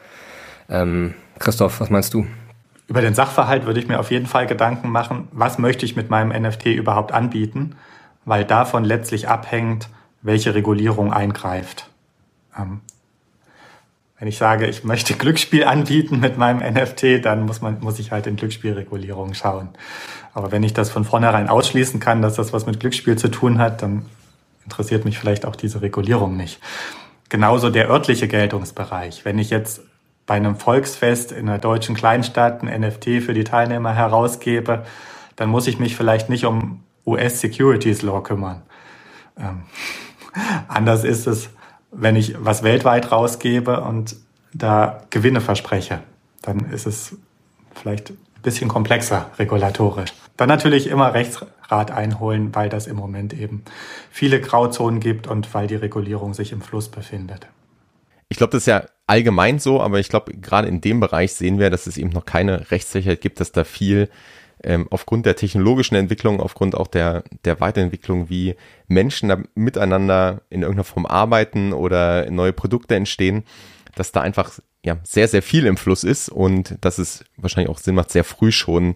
Ähm, 0.68 1.14
Christoph, 1.40 1.80
was 1.80 1.90
meinst 1.90 2.14
du? 2.14 2.28
Über 2.90 3.00
den 3.00 3.14
Sachverhalt 3.14 3.66
würde 3.66 3.80
ich 3.80 3.88
mir 3.88 3.98
auf 3.98 4.12
jeden 4.12 4.26
Fall 4.26 4.46
Gedanken 4.46 4.90
machen, 4.90 5.30
was 5.32 5.58
möchte 5.58 5.86
ich 5.86 5.96
mit 5.96 6.10
meinem 6.10 6.38
NFT 6.38 6.66
überhaupt 6.66 7.14
anbieten, 7.14 7.78
weil 8.26 8.44
davon 8.44 8.84
letztlich 8.84 9.30
abhängt, 9.30 9.90
welche 10.22 10.56
Regulierung 10.56 11.14
eingreift. 11.14 11.90
Ähm, 12.58 12.82
wenn 14.18 14.28
ich 14.28 14.38
sage, 14.38 14.66
ich 14.68 14.84
möchte 14.84 15.14
Glücksspiel 15.18 15.66
anbieten 15.66 16.20
mit 16.20 16.38
meinem 16.38 16.60
NFT, 16.60 17.24
dann 17.24 17.46
muss 17.46 17.62
man, 17.62 17.80
muss 17.80 18.00
ich 18.00 18.12
halt 18.12 18.28
in 18.28 18.36
Glücksspielregulierung 18.36 19.34
schauen. 19.34 19.70
Aber 20.34 20.52
wenn 20.52 20.64
ich 20.64 20.74
das 20.74 20.90
von 20.90 21.06
vornherein 21.06 21.48
ausschließen 21.48 22.00
kann, 22.00 22.22
dass 22.22 22.36
das 22.36 22.52
was 22.52 22.66
mit 22.66 22.80
Glücksspiel 22.80 23.18
zu 23.18 23.30
tun 23.30 23.60
hat, 23.60 23.82
dann 23.82 24.06
interessiert 24.64 25.06
mich 25.06 25.20
vielleicht 25.20 25.46
auch 25.46 25.56
diese 25.56 25.82
Regulierung 25.82 26.36
nicht. 26.36 26.60
Genauso 27.30 27.70
der 27.70 27.90
örtliche 27.90 28.28
Geltungsbereich. 28.28 29.26
Wenn 29.26 29.40
ich 29.40 29.50
jetzt 29.50 29.82
bei 30.26 30.36
einem 30.36 30.56
Volksfest 30.56 31.32
in 31.32 31.48
einer 31.48 31.60
deutschen 31.60 31.96
Kleinstadt 31.96 32.64
ein 32.64 32.82
NFT 32.82 33.22
für 33.24 33.34
die 33.34 33.44
Teilnehmer 33.44 33.94
herausgebe, 33.94 34.86
dann 35.36 35.50
muss 35.50 35.68
ich 35.68 35.80
mich 35.80 35.96
vielleicht 35.96 36.30
nicht 36.30 36.46
um 36.46 36.85
US 37.06 37.40
Securities 37.40 38.02
Law 38.02 38.22
kümmern. 38.22 38.64
Ähm, 39.38 39.64
anders 40.68 41.04
ist 41.04 41.28
es, 41.28 41.50
wenn 41.92 42.16
ich 42.16 42.36
was 42.40 42.64
weltweit 42.64 43.12
rausgebe 43.12 43.82
und 43.82 44.16
da 44.54 45.04
Gewinne 45.10 45.42
verspreche, 45.42 46.02
dann 46.42 46.72
ist 46.72 46.86
es 46.86 47.18
vielleicht 47.74 48.12
ein 48.12 48.18
bisschen 48.42 48.70
komplexer 48.70 49.30
regulatorisch. 49.38 50.14
Dann 50.38 50.50
natürlich 50.50 50.88
immer 50.88 51.14
Rechtsrat 51.14 51.92
einholen, 51.92 52.54
weil 52.54 52.70
das 52.70 52.88
im 52.88 52.96
Moment 52.96 53.34
eben 53.34 53.64
viele 54.12 54.42
Grauzonen 54.42 55.00
gibt 55.00 55.28
und 55.28 55.54
weil 55.54 55.68
die 55.68 55.76
Regulierung 55.76 56.34
sich 56.34 56.52
im 56.52 56.62
Fluss 56.62 56.90
befindet. 56.90 57.48
Ich 58.28 58.38
glaube, 58.38 58.52
das 58.52 58.64
ist 58.64 58.68
ja 58.68 58.86
allgemein 59.08 59.60
so, 59.60 59.82
aber 59.82 60.00
ich 60.00 60.10
glaube, 60.10 60.34
gerade 60.34 60.68
in 60.68 60.82
dem 60.82 61.00
Bereich 61.00 61.34
sehen 61.34 61.60
wir, 61.60 61.70
dass 61.70 61.88
es 61.88 61.98
eben 61.98 62.10
noch 62.10 62.26
keine 62.26 62.72
Rechtssicherheit 62.72 63.22
gibt, 63.22 63.40
dass 63.40 63.52
da 63.52 63.64
viel 63.64 64.10
ähm, 64.64 64.88
aufgrund 64.90 65.26
der 65.26 65.36
technologischen 65.36 65.96
Entwicklung, 65.96 66.40
aufgrund 66.40 66.76
auch 66.76 66.88
der, 66.88 67.24
der 67.44 67.60
Weiterentwicklung, 67.60 68.30
wie 68.30 68.56
Menschen 68.88 69.48
miteinander 69.56 70.42
in 70.50 70.62
irgendeiner 70.62 70.84
Form 70.84 71.06
arbeiten 71.06 71.74
oder 71.74 72.30
neue 72.32 72.54
Produkte 72.54 72.96
entstehen, 72.96 73.44
dass 73.96 74.12
da 74.12 74.22
einfach 74.22 74.60
ja, 74.84 74.98
sehr, 75.04 75.28
sehr 75.28 75.42
viel 75.42 75.66
im 75.66 75.78
Fluss 75.78 76.04
ist 76.04 76.30
und 76.30 76.78
dass 76.82 77.00
es 77.00 77.26
wahrscheinlich 77.38 77.70
auch 77.70 77.80
Sinn 77.80 77.96
macht, 77.96 78.12
sehr 78.12 78.24
früh 78.24 78.52
schon 78.52 78.96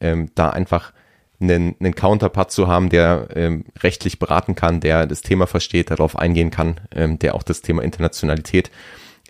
ähm, 0.00 0.30
da 0.34 0.50
einfach 0.50 0.92
einen, 1.40 1.74
einen 1.80 1.94
Counterpart 1.94 2.50
zu 2.50 2.68
haben, 2.68 2.88
der 2.88 3.28
ähm, 3.34 3.64
rechtlich 3.80 4.18
beraten 4.18 4.54
kann, 4.54 4.80
der 4.80 5.06
das 5.06 5.22
Thema 5.22 5.46
versteht, 5.46 5.90
darauf 5.90 6.16
eingehen 6.16 6.50
kann, 6.50 6.80
ähm, 6.94 7.18
der 7.18 7.34
auch 7.34 7.42
das 7.42 7.62
Thema 7.62 7.82
Internationalität 7.82 8.70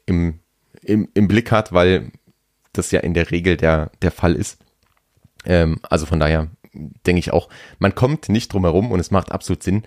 im, 0.07 0.41
im, 0.83 1.09
im 1.15 1.29
Blick 1.29 1.51
hat, 1.51 1.73
weil 1.73 2.11
das 2.73 2.91
ja 2.91 3.01
in 3.01 3.15
der 3.15 3.31
Regel 3.31 3.57
der, 3.57 3.91
der 4.03 4.11
Fall 4.11 4.35
ist. 4.35 4.59
Ähm, 5.45 5.79
also 5.83 6.07
von 6.07 6.21
daher 6.21 6.49
denke 6.73 7.19
ich 7.19 7.33
auch, 7.33 7.49
man 7.79 7.95
kommt 7.95 8.29
nicht 8.29 8.53
drum 8.53 8.65
herum 8.65 8.91
und 8.91 9.01
es 9.01 9.11
macht 9.11 9.33
absolut 9.33 9.63
Sinn. 9.63 9.83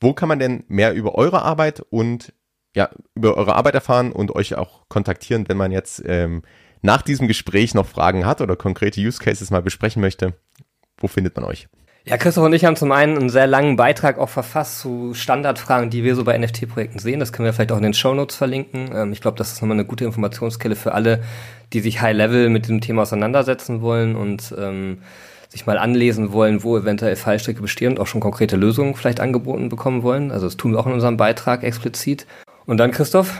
Wo 0.00 0.12
kann 0.14 0.28
man 0.28 0.38
denn 0.38 0.64
mehr 0.68 0.94
über 0.94 1.14
eure 1.14 1.42
Arbeit 1.42 1.80
und 1.90 2.32
ja, 2.74 2.90
über 3.14 3.36
eure 3.36 3.54
Arbeit 3.54 3.74
erfahren 3.74 4.12
und 4.12 4.34
euch 4.34 4.54
auch 4.54 4.88
kontaktieren, 4.88 5.48
wenn 5.48 5.58
man 5.58 5.72
jetzt 5.72 6.02
ähm, 6.06 6.42
nach 6.80 7.02
diesem 7.02 7.28
Gespräch 7.28 7.74
noch 7.74 7.86
Fragen 7.86 8.24
hat 8.24 8.40
oder 8.40 8.56
konkrete 8.56 9.00
Use 9.00 9.18
Cases 9.18 9.50
mal 9.50 9.62
besprechen 9.62 10.00
möchte? 10.00 10.34
Wo 10.96 11.06
findet 11.06 11.36
man 11.36 11.44
euch? 11.44 11.68
Ja, 12.04 12.16
Christoph 12.16 12.44
und 12.44 12.52
ich 12.52 12.64
haben 12.64 12.74
zum 12.74 12.90
einen 12.90 13.16
einen 13.16 13.30
sehr 13.30 13.46
langen 13.46 13.76
Beitrag 13.76 14.18
auch 14.18 14.28
verfasst 14.28 14.80
zu 14.80 15.14
Standardfragen, 15.14 15.88
die 15.88 16.02
wir 16.02 16.16
so 16.16 16.24
bei 16.24 16.36
NFT-Projekten 16.36 16.98
sehen. 16.98 17.20
Das 17.20 17.32
können 17.32 17.46
wir 17.46 17.52
vielleicht 17.52 17.70
auch 17.70 17.76
in 17.76 17.84
den 17.84 17.94
Show 17.94 18.12
Notes 18.12 18.34
verlinken. 18.34 18.90
Ähm, 18.92 19.12
ich 19.12 19.20
glaube, 19.20 19.38
das 19.38 19.52
ist 19.52 19.62
nochmal 19.62 19.76
eine 19.76 19.84
gute 19.84 20.04
Informationskelle 20.04 20.74
für 20.74 20.94
alle, 20.94 21.22
die 21.72 21.78
sich 21.80 22.00
High-Level 22.00 22.48
mit 22.48 22.68
dem 22.68 22.80
Thema 22.80 23.02
auseinandersetzen 23.02 23.82
wollen 23.82 24.16
und 24.16 24.52
ähm, 24.58 24.98
sich 25.48 25.64
mal 25.64 25.78
anlesen 25.78 26.32
wollen, 26.32 26.64
wo 26.64 26.76
eventuell 26.76 27.14
Fallstricke 27.14 27.62
bestehen 27.62 27.92
und 27.92 28.00
auch 28.00 28.08
schon 28.08 28.20
konkrete 28.20 28.56
Lösungen 28.56 28.96
vielleicht 28.96 29.20
angeboten 29.20 29.68
bekommen 29.68 30.02
wollen. 30.02 30.32
Also 30.32 30.46
das 30.46 30.56
tun 30.56 30.72
wir 30.72 30.80
auch 30.80 30.86
in 30.86 30.94
unserem 30.94 31.16
Beitrag 31.16 31.62
explizit. 31.62 32.26
Und 32.66 32.78
dann, 32.78 32.90
Christoph, 32.90 33.38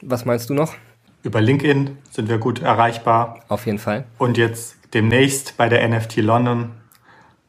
was 0.00 0.24
meinst 0.24 0.50
du 0.50 0.54
noch? 0.54 0.74
Über 1.22 1.40
LinkedIn 1.40 1.98
sind 2.10 2.28
wir 2.28 2.38
gut 2.38 2.62
erreichbar. 2.62 3.44
Auf 3.46 3.66
jeden 3.66 3.78
Fall. 3.78 4.04
Und 4.18 4.38
jetzt 4.38 4.76
demnächst 4.92 5.56
bei 5.56 5.68
der 5.68 5.86
NFT 5.88 6.16
London 6.16 6.70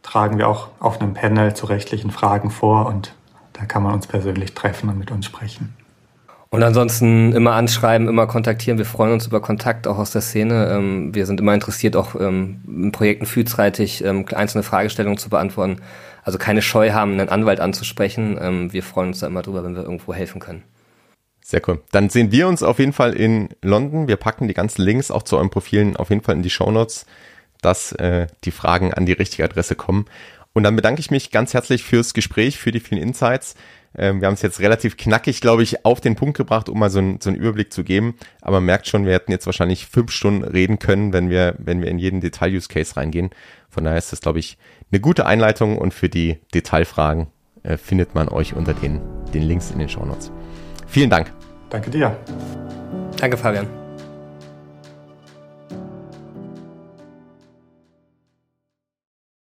tragen 0.04 0.38
wir 0.38 0.48
auch 0.48 0.68
auf 0.80 1.02
einem 1.02 1.14
Panel 1.14 1.56
zu 1.56 1.66
rechtlichen 1.66 2.12
Fragen 2.12 2.52
vor 2.52 2.86
und 2.86 3.14
da 3.54 3.66
kann 3.66 3.84
man 3.84 3.94
uns 3.94 4.08
persönlich 4.08 4.54
treffen 4.54 4.90
und 4.90 5.00
mit 5.00 5.12
uns 5.12 5.26
sprechen. 5.26 5.74
Und 6.50 6.62
ansonsten 6.62 7.34
immer 7.34 7.54
anschreiben, 7.54 8.08
immer 8.08 8.28
kontaktieren. 8.28 8.78
Wir 8.78 8.86
freuen 8.86 9.12
uns 9.12 9.26
über 9.26 9.42
Kontakt 9.42 9.88
auch 9.88 9.98
aus 9.98 10.12
der 10.12 10.22
Szene. 10.22 10.68
Ähm, 10.70 11.16
wir 11.16 11.26
sind 11.26 11.40
immer 11.40 11.56
interessiert, 11.56 11.96
auch 11.96 12.14
ähm, 12.14 12.62
in 12.68 12.92
Projekten 12.92 13.26
frühzeitig 13.26 14.04
ähm, 14.04 14.26
einzelne 14.36 14.62
Fragestellungen 14.62 15.18
zu 15.18 15.30
beantworten. 15.30 15.78
Also 16.24 16.38
keine 16.38 16.62
Scheu 16.62 16.92
haben, 16.92 17.14
einen 17.14 17.30
Anwalt 17.30 17.60
anzusprechen. 17.60 18.72
Wir 18.72 18.82
freuen 18.82 19.10
uns 19.10 19.20
da 19.20 19.28
immer 19.28 19.42
drüber, 19.42 19.66
wenn 19.66 19.76
wir 19.76 19.84
irgendwo 19.84 20.14
helfen 20.14 20.40
können. 20.40 20.64
Sehr 21.44 21.62
cool. 21.68 21.82
Dann 21.92 22.10
sehen 22.10 22.32
wir 22.32 22.48
uns 22.48 22.64
auf 22.64 22.80
jeden 22.80 22.94
Fall 22.94 23.12
in 23.12 23.50
London. 23.62 24.08
Wir 24.08 24.16
packen 24.16 24.48
die 24.48 24.54
ganzen 24.54 24.84
Links 24.84 25.12
auch 25.12 25.24
zu 25.24 25.36
euren 25.36 25.50
Profilen 25.50 25.98
auf 25.98 26.12
jeden 26.12 26.22
Fall 26.22 26.36
in 26.36 26.42
die 26.42 26.50
Show 26.50 26.72
Notes 26.72 27.06
dass 27.66 27.92
äh, 27.94 28.28
die 28.44 28.52
Fragen 28.52 28.94
an 28.94 29.06
die 29.06 29.14
richtige 29.14 29.44
Adresse 29.44 29.76
kommen. 29.76 30.06
Und 30.54 30.64
dann 30.64 30.76
bedanke 30.76 31.00
ich 31.00 31.10
mich 31.10 31.32
ganz 31.32 31.54
herzlich 31.54 31.84
fürs 31.84 32.14
Gespräch, 32.14 32.60
für 32.60 32.72
die 32.72 32.80
vielen 32.80 33.02
Insights. 33.02 33.56
Ähm, 33.96 34.22
wir 34.22 34.28
haben 34.28 34.36
es 34.36 34.42
jetzt 34.42 34.60
relativ 34.60 34.98
knackig, 34.98 35.42
glaube 35.42 35.64
ich, 35.64 35.86
auf 35.86 36.02
den 36.02 36.16
Punkt 36.16 36.38
gebracht, 36.38 36.70
um 36.70 36.80
mal 36.80 36.90
so, 36.90 37.00
ein, 37.00 37.20
so 37.22 37.30
einen 37.30 37.38
Überblick 37.38 37.74
zu 37.74 37.84
geben. 37.84 38.16
Aber 38.42 38.58
man 38.58 38.66
merkt 38.66 38.88
schon, 38.88 39.06
wir 39.06 39.14
hätten 39.14 39.32
jetzt 39.32 39.46
wahrscheinlich 39.46 39.88
fünf 39.88 40.12
Stunden 40.12 40.44
reden 40.44 40.80
können, 40.80 41.14
wenn 41.14 41.30
wir, 41.30 41.56
wenn 41.58 41.82
wir 41.82 41.90
in 41.90 42.00
jeden 42.00 42.22
Detail-Use-Case 42.22 42.96
reingehen. 42.98 43.32
Von 43.70 43.84
daher 43.84 43.98
ist 43.98 44.12
das, 44.12 44.22
glaube 44.22 44.40
ich, 44.40 44.58
eine 44.92 45.00
gute 45.00 45.26
Einleitung 45.26 45.78
und 45.78 45.94
für 45.94 46.10
die 46.10 46.40
Detailfragen 46.54 47.28
äh, 47.64 47.78
findet 47.78 48.14
man 48.14 48.30
euch 48.30 48.54
unter 48.54 48.74
den, 48.74 49.02
den 49.34 49.44
Links 49.44 49.72
in 49.72 49.80
den 49.80 49.90
Show 49.90 50.06
Notes. 50.06 50.32
Vielen 50.88 51.10
Dank. 51.10 51.32
Danke 51.70 51.90
dir. 51.90 52.16
Danke, 53.18 53.38
Fabian. 53.38 53.83